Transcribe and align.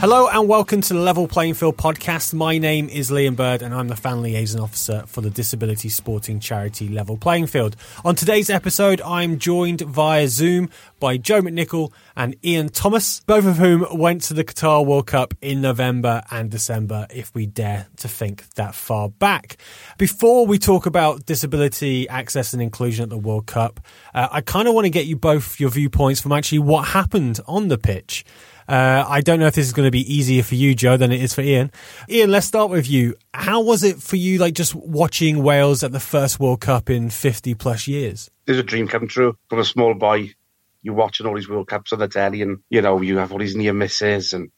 Hello 0.00 0.28
and 0.28 0.48
welcome 0.48 0.80
to 0.80 0.94
the 0.94 0.98
Level 0.98 1.28
Playing 1.28 1.52
Field 1.52 1.76
podcast. 1.76 2.32
My 2.32 2.56
name 2.56 2.88
is 2.88 3.10
Liam 3.10 3.36
Bird 3.36 3.60
and 3.60 3.74
I'm 3.74 3.88
the 3.88 3.96
fan 3.96 4.22
liaison 4.22 4.58
officer 4.58 5.04
for 5.06 5.20
the 5.20 5.28
disability 5.28 5.90
sporting 5.90 6.40
charity 6.40 6.88
Level 6.88 7.18
Playing 7.18 7.46
Field. 7.46 7.76
On 8.02 8.14
today's 8.14 8.48
episode, 8.48 9.02
I'm 9.02 9.38
joined 9.38 9.82
via 9.82 10.26
Zoom 10.26 10.70
by 11.00 11.18
Jo 11.18 11.42
McNicol 11.42 11.92
and 12.16 12.34
Ian 12.42 12.70
Thomas, 12.70 13.20
both 13.26 13.44
of 13.44 13.58
whom 13.58 13.86
went 13.92 14.22
to 14.22 14.32
the 14.32 14.42
Qatar 14.42 14.86
World 14.86 15.06
Cup 15.06 15.34
in 15.42 15.60
November 15.60 16.22
and 16.30 16.50
December, 16.50 17.06
if 17.10 17.34
we 17.34 17.44
dare 17.44 17.86
to 17.98 18.08
think 18.08 18.48
that 18.54 18.74
far 18.74 19.10
back. 19.10 19.58
Before 19.98 20.46
we 20.46 20.58
talk 20.58 20.86
about 20.86 21.26
disability 21.26 22.08
access 22.08 22.54
and 22.54 22.62
inclusion 22.62 23.02
at 23.02 23.10
the 23.10 23.18
World 23.18 23.44
Cup, 23.44 23.80
uh, 24.14 24.28
I 24.32 24.40
kind 24.40 24.66
of 24.66 24.72
want 24.72 24.86
to 24.86 24.90
get 24.90 25.04
you 25.04 25.16
both 25.16 25.60
your 25.60 25.68
viewpoints 25.68 26.22
from 26.22 26.32
actually 26.32 26.60
what 26.60 26.88
happened 26.88 27.38
on 27.46 27.68
the 27.68 27.76
pitch. 27.76 28.24
Uh, 28.70 29.04
I 29.08 29.20
don't 29.20 29.40
know 29.40 29.48
if 29.48 29.56
this 29.56 29.66
is 29.66 29.72
going 29.72 29.88
to 29.88 29.90
be 29.90 30.14
easier 30.14 30.44
for 30.44 30.54
you, 30.54 30.76
Jo, 30.76 30.96
than 30.96 31.10
it 31.10 31.20
is 31.20 31.34
for 31.34 31.40
Ian. 31.40 31.72
Ian, 32.08 32.30
let's 32.30 32.46
start 32.46 32.70
with 32.70 32.88
you. 32.88 33.16
How 33.34 33.60
was 33.60 33.82
it 33.82 34.00
for 34.00 34.14
you, 34.14 34.38
like 34.38 34.54
just 34.54 34.76
watching 34.76 35.42
Wales 35.42 35.82
at 35.82 35.90
the 35.90 35.98
first 35.98 36.38
World 36.38 36.60
Cup 36.60 36.88
in 36.88 37.10
50 37.10 37.54
plus 37.54 37.88
years? 37.88 38.30
It 38.46 38.54
a 38.54 38.62
dream 38.62 38.86
come 38.86 39.08
true. 39.08 39.36
From 39.48 39.58
a 39.58 39.64
small 39.64 39.94
boy, 39.94 40.34
you're 40.82 40.94
watching 40.94 41.26
all 41.26 41.34
these 41.34 41.48
World 41.48 41.66
Cups 41.66 41.92
on 41.92 41.98
the 41.98 42.06
telly 42.06 42.42
and, 42.42 42.58
you 42.70 42.80
know, 42.80 43.00
you 43.00 43.18
have 43.18 43.32
all 43.32 43.40
these 43.40 43.56
near 43.56 43.72
misses 43.72 44.32
and 44.34 44.52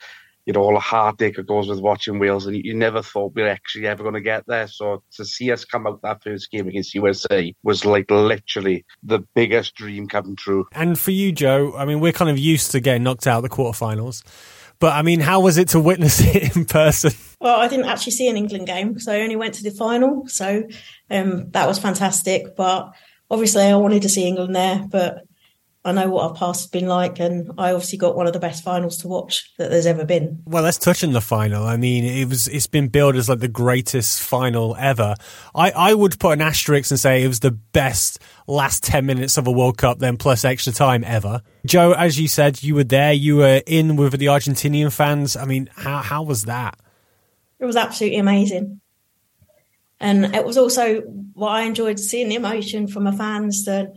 you 0.47 0.53
know, 0.53 0.61
all 0.61 0.75
the 0.75 0.81
heartache 0.81 1.37
that 1.37 1.47
goes 1.47 1.69
with 1.69 1.81
watching 1.81 2.19
Wales, 2.19 2.47
and 2.47 2.57
you 2.57 2.75
never 2.75 3.03
thought 3.03 3.35
we 3.35 3.43
are 3.43 3.49
actually 3.49 3.87
ever 3.87 4.03
going 4.03 4.15
to 4.15 4.21
get 4.21 4.45
there. 4.47 4.67
So 4.67 5.03
to 5.13 5.25
see 5.25 5.53
us 5.53 5.65
come 5.65 5.87
out 5.87 6.03
that 6.03 6.23
first 6.23 6.51
game 6.51 6.69
against 6.69 6.95
USA 6.95 7.55
was 7.63 7.85
like 7.85 8.11
literally 8.11 8.85
the 9.03 9.21
biggest 9.35 9.75
dream 9.75 10.09
come 10.09 10.35
true. 10.37 10.67
And 10.73 10.99
for 10.99 11.13
you, 11.13 11.33
Jo, 11.33 11.75
I 11.77 11.85
mean, 11.85 12.01
we're 12.01 12.13
kind 12.13 12.31
of 12.31 12.39
used 12.39 12.73
to 12.73 12.81
getting 12.81 13.05
knocked 13.05 13.27
out 13.27 13.45
of 13.45 13.51
the 13.51 13.57
quarterfinals. 13.57 14.23
But 14.81 14.95
I 14.95 15.03
mean, 15.03 15.21
how 15.21 15.41
was 15.41 15.59
it 15.59 15.69
to 15.69 15.81
witness 15.81 16.21
it 16.35 16.57
in 16.57 16.65
person? 16.65 17.13
Well, 17.41 17.61
I 17.61 17.69
didn't 17.69 17.87
actually 17.87 18.13
see 18.13 18.29
an 18.29 18.37
England 18.37 18.67
game, 18.67 18.99
so 18.99 19.13
I 19.13 19.21
only 19.21 19.37
went 19.37 19.55
to 19.55 19.63
the 19.63 19.71
final. 19.71 20.27
So 20.27 20.65
um, 21.09 21.51
that 21.53 21.69
was 21.69 21.79
fantastic. 21.79 22.57
But 22.57 22.93
obviously, 23.31 23.63
I 23.63 23.77
wanted 23.77 24.03
to 24.03 24.09
see 24.09 24.27
England 24.27 24.57
there. 24.57 24.85
But 24.91 25.23
I 25.85 25.91
know 25.91 26.09
what 26.09 26.23
our 26.23 26.35
past 26.35 26.63
has 26.63 26.71
been 26.71 26.87
like, 26.87 27.19
and 27.19 27.51
I 27.59 27.73
obviously 27.73 27.99
got 27.99 28.15
one 28.15 28.29
of 28.29 28.33
the 28.33 28.39
best 28.39 28.63
finals 28.63 28.99
to 28.99 29.09
watch 29.09 29.51
that 29.59 29.69
there's 29.69 29.87
ever 29.87 30.05
been. 30.05 30.41
Well, 30.47 30.63
let's 30.63 30.79
touch 30.79 31.03
on 31.03 31.13
the 31.13 31.21
final. 31.21 31.65
I 31.65 31.77
mean, 31.77 32.05
it 32.05 32.29
was 32.29 32.47
it's 32.47 32.69
been 32.69 32.87
billed 32.87 33.17
as 33.17 33.29
like 33.29 33.41
the 33.41 33.49
greatest 33.49 34.23
final 34.23 34.77
ever. 34.79 35.17
I 35.57 35.73
I 35.73 35.95
would 35.95 36.21
put 36.21 36.35
an 36.35 36.41
asterisk 36.41 36.93
and 36.93 37.01
say 37.01 37.25
it 37.25 37.29
was 37.29 37.41
the 37.41 37.51
best 37.51 38.21
last 38.47 38.85
ten 38.85 39.07
minutes 39.07 39.37
of 39.37 39.49
a 39.49 39.51
World 39.51 39.77
Cup, 39.77 39.99
then 39.99 40.17
plus 40.17 40.45
extra 40.45 40.73
time 40.73 41.03
ever. 41.05 41.43
Jo, 41.67 41.93
as 41.93 42.21
you 42.21 42.29
said, 42.29 42.63
you 42.63 42.77
were 42.77 42.85
there. 42.85 43.13
You 43.13 43.39
were 43.39 43.61
in 43.67 43.97
with 43.97 44.17
the 44.19 44.27
Argentinian 44.27 44.93
fans. 44.93 45.37
I 45.37 45.47
mean, 45.47 45.69
how 45.75 45.99
how 45.99 46.23
was 46.23 46.45
that? 46.45 46.79
It 47.59 47.65
was 47.65 47.77
absolutely 47.77 48.19
amazing. 48.19 48.81
And 49.99 50.35
it 50.35 50.45
was 50.45 50.59
also 50.59 51.01
what 51.33 51.51
I 51.51 51.63
enjoyed 51.63 51.99
seeing 51.99 52.29
the 52.29 52.35
emotion 52.37 52.87
from 52.87 53.05
the 53.05 53.13
fans 53.13 53.65
that 53.65 53.93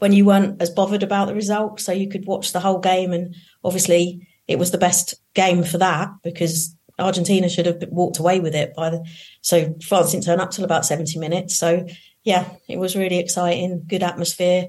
when 0.00 0.12
you 0.12 0.24
weren't 0.24 0.60
as 0.60 0.70
bothered 0.70 1.02
about 1.02 1.26
the 1.26 1.34
result. 1.34 1.80
So 1.80 1.92
you 1.92 2.08
could 2.08 2.26
watch 2.26 2.52
the 2.52 2.60
whole 2.60 2.78
game. 2.78 3.12
And 3.12 3.34
obviously, 3.64 4.26
it 4.48 4.58
was 4.58 4.70
the 4.70 4.78
best 4.78 5.14
game 5.34 5.62
for 5.62 5.78
that 5.78 6.10
because 6.22 6.74
Argentina 6.98 7.48
should 7.48 7.66
have 7.66 7.82
walked 7.88 8.18
away 8.18 8.40
with 8.40 8.54
it 8.54 8.74
by 8.74 8.90
the. 8.90 9.06
So 9.42 9.74
France 9.86 10.12
didn't 10.12 10.24
turn 10.24 10.40
up 10.40 10.50
till 10.50 10.64
about 10.64 10.84
70 10.84 11.18
minutes. 11.18 11.56
So 11.56 11.86
yeah, 12.24 12.48
it 12.68 12.78
was 12.78 12.96
really 12.96 13.18
exciting, 13.18 13.84
good 13.86 14.02
atmosphere. 14.02 14.68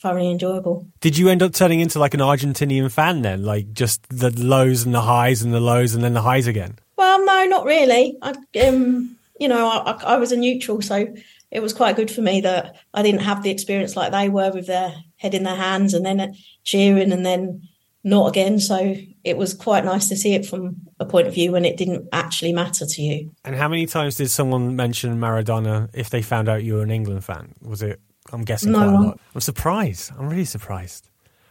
Thoroughly 0.00 0.30
enjoyable. 0.30 0.86
Did 1.00 1.18
you 1.18 1.28
end 1.28 1.42
up 1.42 1.52
turning 1.52 1.80
into 1.80 1.98
like 1.98 2.14
an 2.14 2.20
Argentinian 2.20 2.90
fan 2.90 3.22
then? 3.22 3.42
Like 3.42 3.72
just 3.72 4.08
the 4.08 4.30
lows 4.30 4.84
and 4.84 4.94
the 4.94 5.00
highs 5.00 5.42
and 5.42 5.52
the 5.52 5.60
lows 5.60 5.94
and 5.94 6.04
then 6.04 6.14
the 6.14 6.22
highs 6.22 6.46
again? 6.46 6.78
Well, 6.96 7.24
no, 7.24 7.44
not 7.46 7.64
really. 7.64 8.16
I, 8.22 8.34
um, 8.64 9.16
you 9.40 9.48
know, 9.48 9.68
I, 9.68 9.90
I 10.04 10.16
was 10.16 10.30
a 10.30 10.36
neutral, 10.36 10.82
so 10.82 11.12
it 11.50 11.60
was 11.60 11.72
quite 11.72 11.96
good 11.96 12.10
for 12.10 12.20
me 12.20 12.40
that 12.42 12.76
I 12.92 13.02
didn't 13.02 13.22
have 13.22 13.42
the 13.42 13.50
experience 13.50 13.96
like 13.96 14.12
they 14.12 14.28
were 14.28 14.50
with 14.52 14.66
their 14.66 14.94
head 15.16 15.34
in 15.34 15.44
their 15.44 15.56
hands 15.56 15.94
and 15.94 16.04
then 16.04 16.34
cheering 16.64 17.12
and 17.12 17.24
then 17.24 17.68
not 18.04 18.28
again. 18.28 18.60
So 18.60 18.96
it 19.24 19.36
was 19.36 19.54
quite 19.54 19.84
nice 19.84 20.08
to 20.08 20.16
see 20.16 20.34
it 20.34 20.46
from 20.46 20.76
a 21.00 21.06
point 21.06 21.26
of 21.26 21.34
view 21.34 21.52
when 21.52 21.64
it 21.64 21.76
didn't 21.76 22.08
actually 22.12 22.52
matter 22.52 22.84
to 22.86 23.02
you. 23.02 23.32
And 23.44 23.56
how 23.56 23.68
many 23.68 23.86
times 23.86 24.16
did 24.16 24.30
someone 24.30 24.76
mention 24.76 25.18
Maradona 25.18 25.88
if 25.94 26.10
they 26.10 26.22
found 26.22 26.48
out 26.48 26.64
you 26.64 26.74
were 26.74 26.82
an 26.82 26.90
England 26.90 27.24
fan? 27.24 27.54
Was 27.62 27.82
it? 27.82 28.00
I'm 28.30 28.44
guessing 28.44 28.72
no 28.72 28.78
quite 28.78 28.88
a 28.88 29.00
lot. 29.00 29.20
I'm 29.34 29.40
surprised. 29.40 30.12
I'm 30.18 30.28
really 30.28 30.44
surprised. 30.44 31.08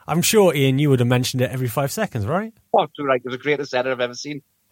I'm 0.08 0.22
sure 0.22 0.54
Ian, 0.56 0.80
you 0.80 0.90
would 0.90 1.00
have 1.00 1.08
mentioned 1.08 1.42
it 1.42 1.52
every 1.52 1.68
five 1.68 1.92
seconds, 1.92 2.26
right? 2.26 2.54
Oh, 2.72 2.88
right. 3.00 3.20
It 3.20 3.26
was 3.26 3.34
the 3.34 3.42
greatest 3.42 3.72
centre 3.72 3.92
I've 3.92 4.00
ever 4.00 4.14
seen. 4.14 4.42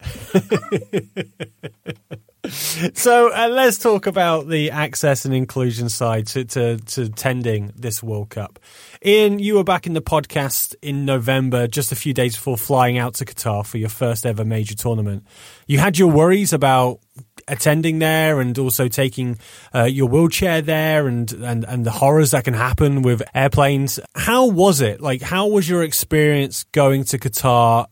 so 2.94 3.32
uh, 3.32 3.48
let's 3.48 3.78
talk 3.78 4.06
about 4.06 4.48
the 4.48 4.70
access 4.70 5.24
and 5.24 5.34
inclusion 5.34 5.88
side 5.88 6.26
to, 6.28 6.44
to, 6.44 6.76
to 6.78 7.08
tending 7.08 7.72
this 7.74 8.02
World 8.02 8.30
Cup. 8.30 8.58
Ian, 9.04 9.38
you 9.38 9.54
were 9.54 9.64
back 9.64 9.86
in 9.86 9.94
the 9.94 10.02
podcast 10.02 10.74
in 10.82 11.04
November, 11.04 11.66
just 11.66 11.92
a 11.92 11.96
few 11.96 12.14
days 12.14 12.36
before 12.36 12.56
flying 12.56 12.98
out 12.98 13.14
to 13.14 13.24
Qatar 13.24 13.66
for 13.66 13.78
your 13.78 13.88
first 13.88 14.24
ever 14.26 14.44
major 14.44 14.74
tournament. 14.74 15.26
You 15.66 15.78
had 15.78 15.98
your 15.98 16.08
worries 16.08 16.52
about 16.52 17.00
attending 17.48 17.98
there 17.98 18.40
and 18.40 18.58
also 18.58 18.88
taking 18.88 19.38
uh, 19.74 19.84
your 19.84 20.08
wheelchair 20.08 20.62
there 20.62 21.06
and, 21.06 21.30
and, 21.32 21.64
and 21.64 21.84
the 21.84 21.90
horrors 21.90 22.32
that 22.32 22.44
can 22.44 22.54
happen 22.54 23.02
with 23.02 23.22
airplanes. 23.34 23.98
How 24.14 24.46
was 24.46 24.80
it? 24.80 25.00
Like, 25.00 25.22
how 25.22 25.48
was 25.48 25.68
your 25.68 25.82
experience 25.82 26.64
going 26.72 27.04
to 27.04 27.18
Qatar 27.18 27.86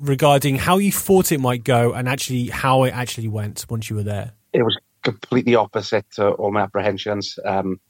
regarding 0.00 0.56
how 0.56 0.78
you 0.78 0.92
thought 0.92 1.32
it 1.32 1.40
might 1.40 1.64
go 1.64 1.92
and 1.92 2.08
actually 2.08 2.46
how 2.46 2.84
it 2.84 2.94
actually 2.94 3.28
went 3.28 3.66
once 3.68 3.88
you 3.90 3.96
were 3.96 4.02
there? 4.02 4.32
It 4.52 4.62
was 4.62 4.76
completely 5.02 5.54
opposite 5.54 6.08
to 6.12 6.30
all 6.32 6.52
my 6.52 6.60
apprehensions. 6.62 7.38
Um, 7.44 7.80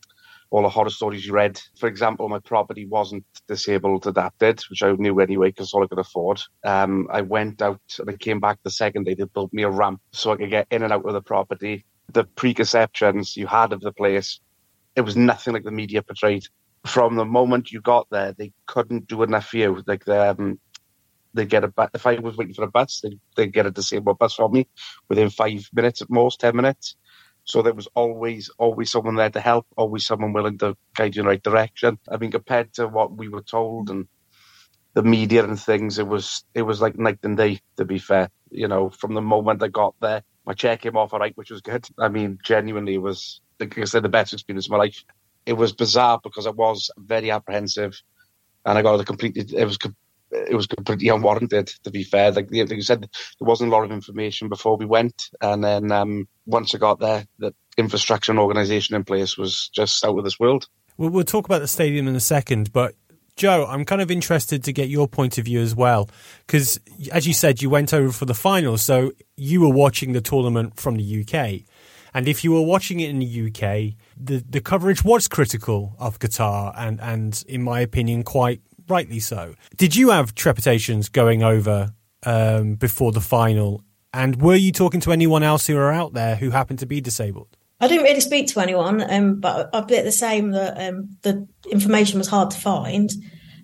all 0.52 0.62
the 0.62 0.68
horror 0.68 0.90
stories 0.90 1.24
you 1.24 1.32
read. 1.32 1.58
For 1.78 1.88
example, 1.88 2.28
my 2.28 2.38
property 2.38 2.84
wasn't 2.84 3.24
disabled 3.48 4.06
adapted, 4.06 4.62
which 4.68 4.82
I 4.82 4.92
knew 4.92 5.18
anyway 5.18 5.48
because 5.48 5.72
all 5.72 5.82
I 5.82 5.86
could 5.86 5.98
afford. 5.98 6.42
Um, 6.62 7.08
I 7.10 7.22
went 7.22 7.62
out 7.62 7.80
and 7.98 8.10
I 8.10 8.16
came 8.16 8.38
back 8.38 8.58
the 8.62 8.70
second 8.70 9.04
day. 9.04 9.14
They 9.14 9.24
built 9.24 9.52
me 9.54 9.62
a 9.62 9.70
ramp 9.70 10.02
so 10.12 10.30
I 10.30 10.36
could 10.36 10.50
get 10.50 10.66
in 10.70 10.82
and 10.82 10.92
out 10.92 11.06
of 11.06 11.14
the 11.14 11.22
property. 11.22 11.86
The 12.12 12.24
preconceptions 12.24 13.34
you 13.34 13.46
had 13.46 13.72
of 13.72 13.80
the 13.80 13.92
place, 13.92 14.40
it 14.94 15.00
was 15.00 15.16
nothing 15.16 15.54
like 15.54 15.64
the 15.64 15.70
media 15.70 16.02
portrayed. 16.02 16.44
From 16.84 17.16
the 17.16 17.24
moment 17.24 17.72
you 17.72 17.80
got 17.80 18.06
there, 18.10 18.32
they 18.32 18.52
couldn't 18.66 19.06
do 19.08 19.22
enough 19.22 19.46
for 19.46 19.56
you. 19.56 19.82
Like 19.86 20.04
the, 20.04 20.32
um, 20.32 20.60
they 21.34 21.46
get 21.46 21.64
a 21.64 21.68
bus. 21.68 21.90
If 21.94 22.06
I 22.06 22.16
was 22.16 22.36
waiting 22.36 22.54
for 22.54 22.64
a 22.64 22.70
bus, 22.70 23.00
they 23.02 23.18
they 23.36 23.46
get 23.48 23.66
a 23.66 23.70
disabled 23.70 24.18
bus 24.18 24.34
from 24.34 24.52
me 24.52 24.68
within 25.08 25.30
five 25.30 25.68
minutes 25.72 26.02
at 26.02 26.10
most, 26.10 26.40
ten 26.40 26.56
minutes. 26.56 26.96
So 27.44 27.62
there 27.62 27.74
was 27.74 27.88
always 27.94 28.50
always 28.58 28.90
someone 28.92 29.16
there 29.16 29.30
to 29.30 29.40
help, 29.40 29.66
always 29.76 30.06
someone 30.06 30.32
willing 30.32 30.58
to 30.58 30.76
guide 30.96 31.16
you 31.16 31.20
in 31.22 31.26
the 31.26 31.30
right 31.30 31.42
direction. 31.42 31.98
I 32.10 32.16
mean, 32.18 32.30
compared 32.30 32.72
to 32.74 32.88
what 32.88 33.16
we 33.16 33.28
were 33.28 33.42
told 33.42 33.90
and 33.90 34.06
the 34.94 35.02
media 35.02 35.44
and 35.44 35.58
things, 35.60 35.98
it 35.98 36.06
was 36.06 36.44
it 36.54 36.62
was 36.62 36.80
like 36.80 36.98
night 36.98 37.18
and 37.22 37.36
day. 37.36 37.60
To 37.78 37.84
be 37.84 37.98
fair, 37.98 38.30
you 38.50 38.68
know, 38.68 38.90
from 38.90 39.14
the 39.14 39.22
moment 39.22 39.62
I 39.62 39.68
got 39.68 39.94
there, 40.00 40.22
my 40.46 40.54
chair 40.54 40.76
came 40.76 40.96
off 40.96 41.12
all 41.12 41.20
right, 41.20 41.36
which 41.36 41.50
was 41.50 41.60
good. 41.62 41.86
I 41.98 42.08
mean, 42.08 42.38
genuinely, 42.44 42.94
it 42.94 43.02
was 43.02 43.40
like 43.60 43.78
I 43.78 43.84
said, 43.84 44.02
the 44.04 44.08
best 44.08 44.32
experience 44.32 44.66
of 44.66 44.72
my 44.72 44.78
life. 44.78 45.04
It 45.46 45.54
was 45.54 45.72
bizarre 45.72 46.20
because 46.22 46.46
I 46.46 46.50
was 46.50 46.90
very 46.98 47.30
apprehensive, 47.30 48.00
and 48.64 48.78
I 48.78 48.82
got 48.82 49.00
a 49.00 49.04
completely. 49.04 49.44
It 49.58 49.64
was 49.64 49.78
it 50.32 50.54
was 50.54 50.66
completely 50.66 51.08
unwarranted. 51.08 51.68
To 51.84 51.90
be 51.90 52.04
fair, 52.04 52.32
like, 52.32 52.48
like 52.50 52.70
you 52.70 52.82
said, 52.82 53.02
there 53.02 53.46
wasn't 53.46 53.72
a 53.72 53.74
lot 53.74 53.84
of 53.84 53.92
information 53.92 54.48
before 54.48 54.76
we 54.76 54.86
went, 54.86 55.30
and 55.40 55.62
then 55.62 55.92
um, 55.92 56.28
once 56.46 56.74
I 56.74 56.78
got 56.78 57.00
there, 57.00 57.26
the 57.38 57.54
infrastructure 57.76 58.32
and 58.32 58.38
organisation 58.38 58.96
in 58.96 59.04
place 59.04 59.36
was 59.36 59.68
just 59.68 60.04
out 60.04 60.18
of 60.18 60.24
this 60.24 60.40
world. 60.40 60.68
Well, 60.96 61.10
we'll 61.10 61.24
talk 61.24 61.46
about 61.46 61.60
the 61.60 61.68
stadium 61.68 62.06
in 62.08 62.16
a 62.16 62.20
second, 62.20 62.72
but 62.72 62.94
Joe, 63.36 63.66
I'm 63.66 63.84
kind 63.84 64.02
of 64.02 64.10
interested 64.10 64.62
to 64.64 64.72
get 64.72 64.88
your 64.88 65.08
point 65.08 65.38
of 65.38 65.46
view 65.46 65.60
as 65.60 65.74
well, 65.74 66.08
because 66.46 66.78
as 67.10 67.26
you 67.26 67.32
said, 67.32 67.62
you 67.62 67.70
went 67.70 67.94
over 67.94 68.12
for 68.12 68.24
the 68.24 68.34
final, 68.34 68.76
so 68.76 69.12
you 69.36 69.60
were 69.60 69.72
watching 69.72 70.12
the 70.12 70.20
tournament 70.20 70.78
from 70.78 70.96
the 70.96 71.24
UK. 71.24 71.62
And 72.14 72.28
if 72.28 72.44
you 72.44 72.52
were 72.52 72.62
watching 72.62 73.00
it 73.00 73.08
in 73.08 73.20
the 73.20 73.46
UK, 73.46 73.94
the, 74.22 74.44
the 74.46 74.60
coverage 74.60 75.02
was 75.02 75.28
critical 75.28 75.96
of 75.98 76.18
Qatar 76.18 76.74
and, 76.76 77.00
and, 77.00 77.42
in 77.48 77.62
my 77.62 77.80
opinion, 77.80 78.22
quite 78.22 78.60
rightly 78.92 79.20
so. 79.20 79.54
Did 79.76 79.96
you 79.96 80.10
have 80.10 80.34
trepidations 80.34 81.08
going 81.08 81.42
over 81.42 81.94
um, 82.24 82.74
before 82.74 83.12
the 83.12 83.22
final? 83.22 83.82
And 84.12 84.40
were 84.42 84.54
you 84.54 84.70
talking 84.70 85.00
to 85.00 85.12
anyone 85.12 85.42
else 85.42 85.66
who 85.66 85.74
were 85.76 85.90
out 85.90 86.12
there 86.12 86.36
who 86.36 86.50
happened 86.50 86.78
to 86.80 86.86
be 86.86 87.00
disabled? 87.00 87.56
I 87.80 87.88
didn't 87.88 88.04
really 88.04 88.20
speak 88.20 88.46
to 88.48 88.60
anyone, 88.60 89.02
um, 89.10 89.40
but 89.40 89.70
I 89.74 89.80
bit 89.80 90.04
the 90.04 90.12
same 90.12 90.50
that 90.52 90.74
um, 90.86 91.16
the 91.22 91.48
information 91.70 92.18
was 92.18 92.28
hard 92.28 92.50
to 92.50 92.60
find. 92.60 93.10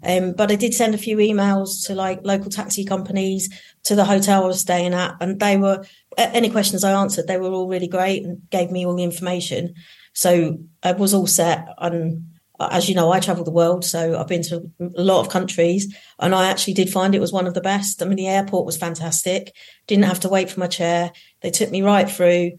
Um, 0.03 0.33
but 0.33 0.51
I 0.51 0.55
did 0.55 0.75
send 0.75 0.95
a 0.95 0.99
few 1.07 1.17
emails 1.19 1.87
to 1.87 1.95
like 1.95 2.21
local 2.23 2.51
taxi 2.51 2.85
companies, 2.85 3.49
to 3.85 3.95
the 3.95 4.05
hotel 4.05 4.45
I 4.45 4.47
was 4.47 4.61
staying 4.61 4.95
at, 4.95 5.17
and 5.21 5.39
they 5.39 5.57
were 5.57 5.85
any 6.17 6.51
questions 6.51 6.85
I 6.85 7.01
answered, 7.01 7.27
they 7.27 7.39
were 7.39 7.51
all 7.51 7.69
really 7.69 7.89
great 7.89 8.25
and 8.25 8.41
gave 8.51 8.71
me 8.71 8.87
all 8.87 8.97
the 8.97 9.05
information. 9.05 9.75
So 10.15 10.59
I 10.83 10.93
was 10.93 11.15
all 11.15 11.27
set, 11.27 11.69
and 11.79 12.38
Uh, 12.59 12.69
as 12.73 12.89
you 12.89 12.95
know, 12.95 13.13
I 13.13 13.21
travel 13.21 13.45
the 13.45 13.51
world, 13.51 13.85
so 13.85 14.19
I've 14.19 14.27
been 14.27 14.43
to 14.45 14.71
a 14.81 15.03
lot 15.03 15.21
of 15.21 15.31
countries, 15.31 15.95
and 16.19 16.35
I 16.35 16.49
actually 16.49 16.75
did 16.75 16.91
find 16.91 17.15
it 17.15 17.21
was 17.21 17.33
one 17.33 17.47
of 17.47 17.55
the 17.55 17.61
best. 17.61 18.03
I 18.03 18.07
mean, 18.07 18.17
the 18.17 18.27
airport 18.27 18.67
was 18.67 18.77
fantastic. 18.77 19.55
Didn't 19.87 20.07
have 20.07 20.21
to 20.21 20.29
wait 20.29 20.51
for 20.51 20.61
my 20.61 20.67
chair. 20.67 21.13
They 21.41 21.51
took 21.51 21.71
me 21.71 21.83
right 21.83 22.11
through, 22.11 22.53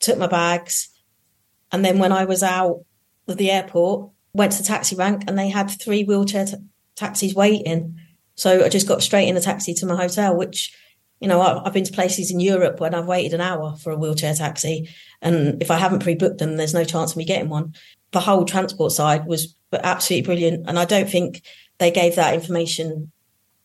took 0.00 0.18
my 0.18 0.26
bags, 0.26 0.88
and 1.70 1.84
then 1.84 1.98
when 1.98 2.12
I 2.12 2.24
was 2.24 2.42
out 2.42 2.84
of 3.28 3.36
the 3.36 3.50
airport, 3.50 4.10
went 4.32 4.52
to 4.52 4.58
the 4.58 4.64
taxi 4.64 4.96
rank, 4.96 5.24
and 5.26 5.38
they 5.38 5.50
had 5.50 5.70
three 5.70 6.04
wheelchair 6.04 6.46
t- 6.46 6.56
taxis 6.94 7.34
waiting. 7.34 7.98
So 8.36 8.64
I 8.64 8.68
just 8.68 8.88
got 8.88 9.02
straight 9.02 9.28
in 9.28 9.36
a 9.36 9.40
taxi 9.40 9.74
to 9.74 9.86
my 9.86 9.96
hotel, 9.96 10.36
which 10.36 10.74
you 11.20 11.28
know, 11.28 11.40
I've 11.40 11.72
been 11.72 11.84
to 11.84 11.92
places 11.92 12.30
in 12.30 12.40
Europe 12.40 12.78
when 12.78 12.94
I've 12.94 13.06
waited 13.06 13.32
an 13.32 13.40
hour 13.40 13.74
for 13.76 13.90
a 13.90 13.96
wheelchair 13.96 14.34
taxi. 14.34 14.90
And 15.22 15.62
if 15.62 15.70
I 15.70 15.78
haven't 15.78 16.02
pre 16.02 16.14
booked 16.14 16.38
them, 16.38 16.56
there's 16.56 16.74
no 16.74 16.84
chance 16.84 17.12
of 17.12 17.16
me 17.16 17.24
getting 17.24 17.48
one 17.48 17.74
the 18.16 18.20
whole 18.20 18.46
transport 18.46 18.92
side 18.92 19.26
was 19.26 19.54
absolutely 19.74 20.24
brilliant. 20.24 20.66
And 20.66 20.78
I 20.78 20.86
don't 20.86 21.08
think 21.08 21.42
they 21.76 21.90
gave 21.90 22.16
that 22.16 22.32
information 22.32 23.12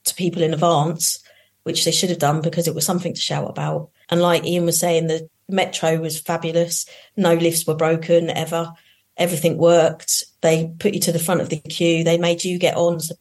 to 0.03 0.13
people 0.13 0.41
in 0.41 0.53
advance, 0.53 1.23
which 1.63 1.85
they 1.85 1.91
should 1.91 2.09
have 2.09 2.19
done 2.19 2.41
because 2.41 2.67
it 2.67 2.75
was 2.75 2.85
something 2.85 3.13
to 3.13 3.21
shout 3.21 3.49
about. 3.49 3.91
And 4.09 4.21
like 4.21 4.43
Ian 4.43 4.65
was 4.65 4.77
saying, 4.77 5.07
the 5.07 5.29
metro 5.47 5.99
was 5.99 6.19
fabulous. 6.19 6.85
No 7.15 7.33
lifts 7.33 7.65
were 7.65 7.75
broken 7.75 8.29
ever. 8.29 8.73
Everything 9.15 9.57
worked. 9.57 10.25
They 10.41 10.73
put 10.79 10.93
you 10.93 10.99
to 10.99 11.13
the 11.13 11.17
front 11.17 11.39
of 11.39 11.47
the 11.47 11.55
queue. 11.55 12.03
They 12.03 12.17
made 12.17 12.43
you 12.43 12.59
get 12.59 12.75
on. 12.75 12.99
So 12.99 13.15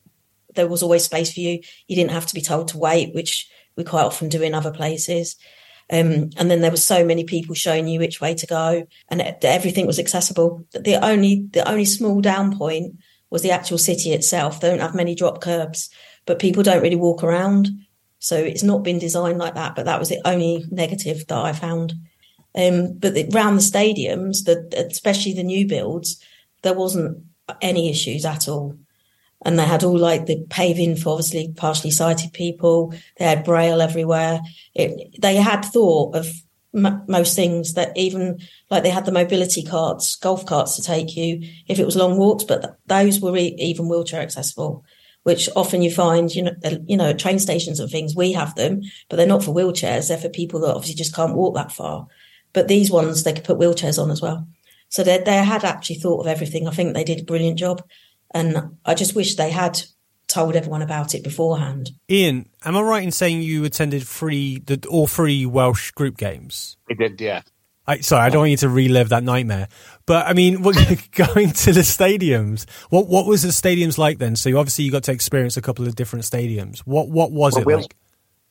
there 0.57 0.67
was 0.67 0.83
always 0.83 1.05
space 1.05 1.33
for 1.33 1.39
you. 1.39 1.61
You 1.87 1.95
didn't 1.95 2.11
have 2.11 2.27
to 2.27 2.35
be 2.35 2.41
told 2.41 2.67
to 2.69 2.79
wait, 2.79 3.15
which 3.15 3.49
we 3.77 3.85
quite 3.85 4.03
often 4.03 4.29
do 4.29 4.43
in 4.43 4.53
other 4.53 4.73
places. 4.73 5.37
Um, 5.93 6.31
and 6.37 6.51
then 6.51 6.61
there 6.61 6.71
were 6.71 6.77
so 6.77 7.05
many 7.05 7.25
people 7.25 7.55
showing 7.55 7.89
you 7.89 7.99
which 7.99 8.21
way 8.21 8.35
to 8.35 8.47
go, 8.47 8.87
and 9.09 9.21
everything 9.43 9.87
was 9.87 9.99
accessible. 9.99 10.65
The 10.73 11.05
only 11.05 11.49
the 11.51 11.69
only 11.69 11.85
small 11.85 12.21
down 12.21 12.57
point 12.57 12.97
was 13.31 13.43
the 13.43 13.51
actual 13.51 13.79
city 13.79 14.13
itself. 14.13 14.61
They 14.61 14.69
don't 14.71 14.81
have 14.81 14.95
many 14.95 15.15
drop 15.15 15.41
curbs, 15.41 15.91
but 16.27 16.39
people 16.39 16.63
don't 16.63 16.83
really 16.83 16.97
walk 16.97 17.25
around, 17.25 17.69
so 18.21 18.37
it's 18.37 18.63
not 18.63 18.85
been 18.85 18.99
designed 18.99 19.39
like 19.39 19.55
that. 19.55 19.75
But 19.75 19.87
that 19.87 19.99
was 19.99 20.09
the 20.09 20.21
only 20.25 20.65
negative 20.71 21.27
that 21.27 21.39
I 21.39 21.53
found. 21.53 21.95
Um, 22.55 22.95
but 22.99 23.15
the, 23.15 23.29
around 23.35 23.57
the 23.57 23.63
stadiums, 23.63 24.45
the, 24.45 24.87
especially 24.91 25.33
the 25.33 25.45
new 25.45 25.67
builds, 25.67 26.23
there 26.63 26.75
wasn't 26.75 27.25
any 27.61 27.91
issues 27.91 28.25
at 28.25 28.49
all 28.49 28.77
and 29.45 29.59
they 29.59 29.65
had 29.65 29.85
all 29.85 29.99
like 29.99 30.27
the 30.27 30.45
paving 30.51 30.97
for 30.97 31.11
obviously 31.11 31.53
partially 31.57 31.91
sighted 31.91 32.33
people. 32.33 32.93
They 33.17 33.25
had 33.25 33.45
braille 33.45 33.81
everywhere. 33.81 34.41
It, 34.75 35.21
they 35.21 35.37
had 35.37 35.65
thought 35.65 36.15
of 36.15 36.29
m- 36.75 37.05
most 37.09 37.37
things 37.37 37.75
that 37.75 37.97
even 37.97 38.41
like 38.71 38.83
they 38.83 38.91
had 38.91 39.07
the 39.07 39.13
mobility 39.13 39.63
carts, 39.63 40.17
golf 40.17 40.45
carts 40.45 40.77
to 40.77 40.83
take 40.83 41.17
you 41.17 41.41
if 41.67 41.79
it 41.79 41.87
was 41.87 41.97
long 41.97 42.19
walks, 42.19 42.45
but 42.45 42.63
th- 42.63 42.75
those 42.87 43.21
were 43.21 43.37
e- 43.37 43.57
even 43.59 43.89
wheelchair 43.89 44.21
accessible. 44.21 44.85
Which 45.23 45.51
often 45.55 45.83
you 45.83 45.91
find, 45.91 46.35
you 46.35 46.45
know, 46.45 46.55
uh, 46.65 46.77
you 46.87 46.97
know, 46.97 47.13
train 47.13 47.39
stations 47.39 47.79
and 47.79 47.91
things. 47.91 48.17
We 48.17 48.33
have 48.33 48.55
them, 48.55 48.81
but 49.11 49.17
they're 49.17 49.27
not 49.27 49.45
for 49.45 49.55
wheelchairs. 49.55 50.09
They're 50.09 50.17
for 50.17 50.31
people 50.31 50.61
that 50.61 50.75
obviously 50.75 50.95
just 50.95 51.15
can't 51.15 51.35
walk 51.35 51.55
that 51.57 51.73
far. 51.73 52.07
But 52.55 52.69
these 52.69 52.91
ones, 52.91 53.23
they 53.23 53.35
could 53.35 53.45
put 53.45 53.59
wheelchairs 53.59 54.03
on 54.03 54.11
as 54.11 54.23
well. 54.23 54.49
So 54.89 55.05
they, 55.05 55.19
they 55.19 55.37
had 55.37 55.63
actually 55.63 55.97
thought 55.97 56.21
of 56.21 56.27
everything. 56.27 56.67
I 56.67 56.71
think 56.71 56.95
they 56.95 57.05
did 57.05 57.21
a 57.21 57.25
brilliant 57.25 57.59
job. 57.59 57.83
And 58.33 58.77
I 58.85 58.95
just 58.95 59.15
wish 59.15 59.35
they 59.35 59.51
had 59.51 59.83
told 60.29 60.57
everyone 60.57 60.83
about 60.83 61.15
it 61.15 61.25
beforehand. 61.25 61.91
Ian, 62.09 62.49
am 62.65 62.77
I 62.77 62.81
right 62.83 63.03
in 63.03 63.11
saying 63.11 63.43
you 63.43 63.65
attended 63.65 64.07
three, 64.07 64.59
the, 64.61 64.87
all 64.89 65.07
three 65.07 65.45
Welsh 65.47 65.91
group 65.93 66.17
games? 66.17 66.77
I 66.91 66.95
did, 66.95 67.21
yeah. 67.21 67.43
I, 67.87 67.99
sorry, 68.01 68.23
I 68.23 68.29
don't 68.29 68.43
want 68.43 68.53
you 68.53 68.57
to 68.59 68.69
relive 68.69 69.09
that 69.09 69.25
nightmare. 69.25 69.67
But 70.07 70.29
I 70.29 70.33
mean, 70.33 70.63
going 70.63 71.51
to 71.51 71.73
the 71.73 71.81
stadiums, 71.81 72.69
what 72.89 73.09
what 73.09 73.27
was 73.27 73.43
the 73.43 73.49
stadiums 73.49 73.99
like 73.99 74.19
then? 74.19 74.37
So 74.37 74.57
obviously 74.59 74.85
you 74.85 74.93
got 74.93 75.03
to 75.05 75.13
experience 75.13 75.57
a 75.57 75.63
couple 75.63 75.89
of 75.89 75.97
different 75.97 76.25
stadiums. 76.25 76.81
What 76.81 77.09
what 77.09 77.33
was 77.33 77.55
well, 77.55 77.63
it 77.63 77.67
Wales, 77.67 77.83
like? 77.83 77.97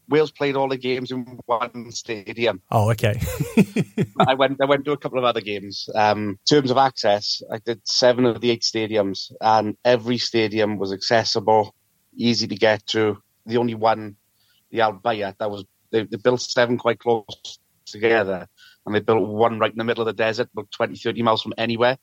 Wales 0.09 0.31
played 0.31 0.55
all 0.55 0.67
the 0.67 0.77
games 0.77 1.11
in 1.11 1.39
one 1.45 1.91
stadium. 1.91 2.61
Oh, 2.71 2.89
okay. 2.91 3.19
I 4.27 4.33
went. 4.33 4.59
I 4.61 4.65
went 4.65 4.85
to 4.85 4.91
a 4.91 4.97
couple 4.97 5.19
of 5.19 5.23
other 5.23 5.41
games. 5.41 5.87
Um, 5.93 6.29
in 6.29 6.37
terms 6.49 6.71
of 6.71 6.77
access, 6.77 7.41
I 7.51 7.59
did 7.59 7.81
seven 7.87 8.25
of 8.25 8.41
the 8.41 8.49
eight 8.49 8.63
stadiums, 8.63 9.31
and 9.39 9.77
every 9.85 10.17
stadium 10.17 10.77
was 10.77 10.91
accessible, 10.91 11.75
easy 12.15 12.47
to 12.47 12.55
get 12.55 12.85
to. 12.87 13.21
The 13.45 13.57
only 13.57 13.75
one, 13.75 14.15
the 14.71 14.81
Al 14.81 14.93
Bayt, 14.93 15.37
that 15.37 15.51
was 15.51 15.63
they, 15.91 16.03
they 16.03 16.17
built 16.17 16.41
seven 16.41 16.77
quite 16.77 16.99
close 16.99 17.59
together, 17.85 18.47
and 18.85 18.95
they 18.95 18.99
built 18.99 19.27
one 19.27 19.59
right 19.59 19.71
in 19.71 19.77
the 19.77 19.83
middle 19.83 20.01
of 20.01 20.07
the 20.07 20.23
desert, 20.23 20.49
about 20.53 20.71
20, 20.71 20.95
30 20.95 21.21
miles 21.21 21.41
from 21.41 21.53
anywhere. 21.57 21.97